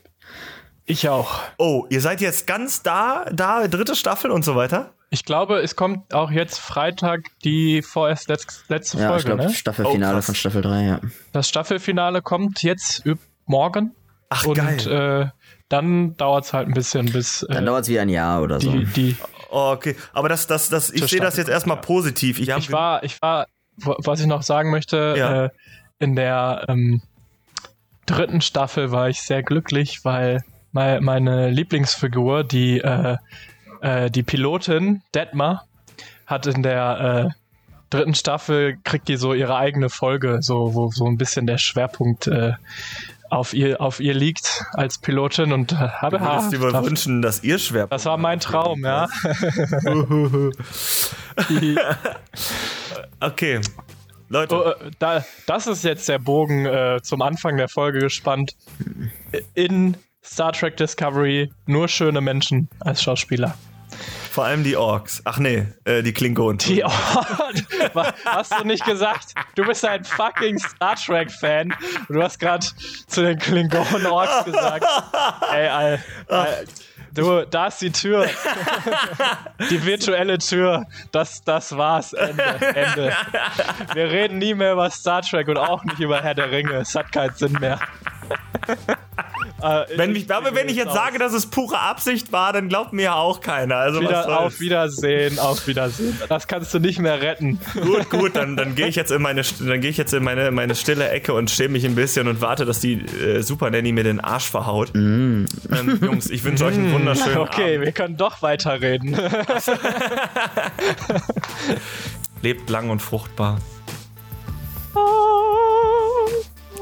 [0.85, 1.41] Ich auch.
[1.57, 4.93] Oh, ihr seid jetzt ganz da, da, dritte Staffel und so weiter?
[5.13, 9.43] Ich glaube, es kommt auch jetzt Freitag die vorerst letz, letzte Ja, ich Folge, glaube,
[9.43, 9.49] ne?
[9.53, 10.99] Staffelfinale Oh, von Staffel 3, ja.
[11.33, 13.03] Das Staffelfinale kommt jetzt
[13.45, 13.93] morgen.
[14.29, 14.87] Ach, und geil.
[15.27, 15.29] äh,
[15.69, 18.59] dann dauert es halt ein bisschen, bis Dann äh, dauert es wie ein Jahr oder
[18.59, 18.71] so.
[18.71, 19.15] die, die.
[19.51, 22.39] Oh, okay, aber das, das, das, ich sehe das jetzt erstmal positiv.
[22.39, 23.45] Ich, Ich war, ich war,
[23.77, 25.45] was ich noch sagen möchte, Ja.
[25.45, 25.49] äh,
[25.99, 27.03] in der ähm,
[28.07, 30.41] dritten Staffel war ich sehr glücklich, weil
[30.71, 33.17] mei- meine Lieblingsfigur, die, äh,
[33.83, 35.65] äh, die Pilotin Detmar,
[36.25, 37.33] hat in der äh,
[37.89, 42.27] dritten Staffel kriegt die so ihre eigene Folge, so wo so ein bisschen der Schwerpunkt
[42.27, 42.53] äh,
[43.29, 47.21] auf ihr, auf ihr liegt als Pilotin und äh, habe Du würdest dir wohl wünschen,
[47.21, 47.87] dass ihr schwer.
[47.87, 49.07] das war mein Traum, ja.
[53.19, 53.61] Okay.
[54.29, 58.55] Leute, Oh, äh, da, das ist jetzt der Bogen äh, zum Anfang der Folge gespannt.
[59.53, 63.55] In Star Trek Discovery nur schöne Menschen als Schauspieler.
[64.33, 65.21] Vor allem die Orks.
[65.25, 66.57] Ach nee, äh, die Klingonen.
[66.57, 66.91] Die, oh,
[68.25, 69.35] hast du nicht gesagt?
[69.53, 71.71] Du bist ein fucking Star Trek Fan.
[72.09, 72.65] Du hast gerade
[73.05, 74.85] zu den Klingonen Orks gesagt.
[75.53, 76.65] Ey, all, all,
[77.13, 78.27] du, da ist die Tür.
[79.69, 80.85] Die virtuelle Tür.
[81.11, 82.13] Das, das war's.
[82.13, 83.13] Ende, Ende.
[83.93, 86.73] Wir reden nie mehr über Star Trek und auch nicht über Herr der Ringe.
[86.73, 87.79] Es hat keinen Sinn mehr.
[89.63, 90.95] Äh, Wenn ich, aber wenn ich jetzt aus.
[90.95, 93.77] sage, dass es pure Absicht war, dann glaubt mir ja auch keiner.
[93.77, 96.19] Also Wieder, auf Wiedersehen, auf Wiedersehen.
[96.27, 97.59] Das kannst du nicht mehr retten.
[97.81, 100.51] Gut, gut, dann, dann gehe ich jetzt in meine, dann gehe ich jetzt in meine,
[100.51, 103.93] meine stille Ecke und stehe mich ein bisschen und warte, dass die äh, Super Nanny
[103.93, 104.91] mir den Arsch verhaut.
[104.95, 105.45] Ähm,
[106.01, 107.85] Jungs, ich wünsche euch einen wunderschönen Okay, Abend.
[107.85, 109.15] wir können doch weiterreden.
[112.41, 113.59] Lebt lang und fruchtbar.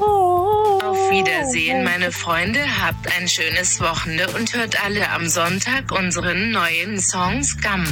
[0.00, 2.60] Auf Wiedersehen, meine Freunde.
[2.82, 7.84] Habt ein schönes Wochenende und hört alle am Sonntag unseren neuen Song Scum.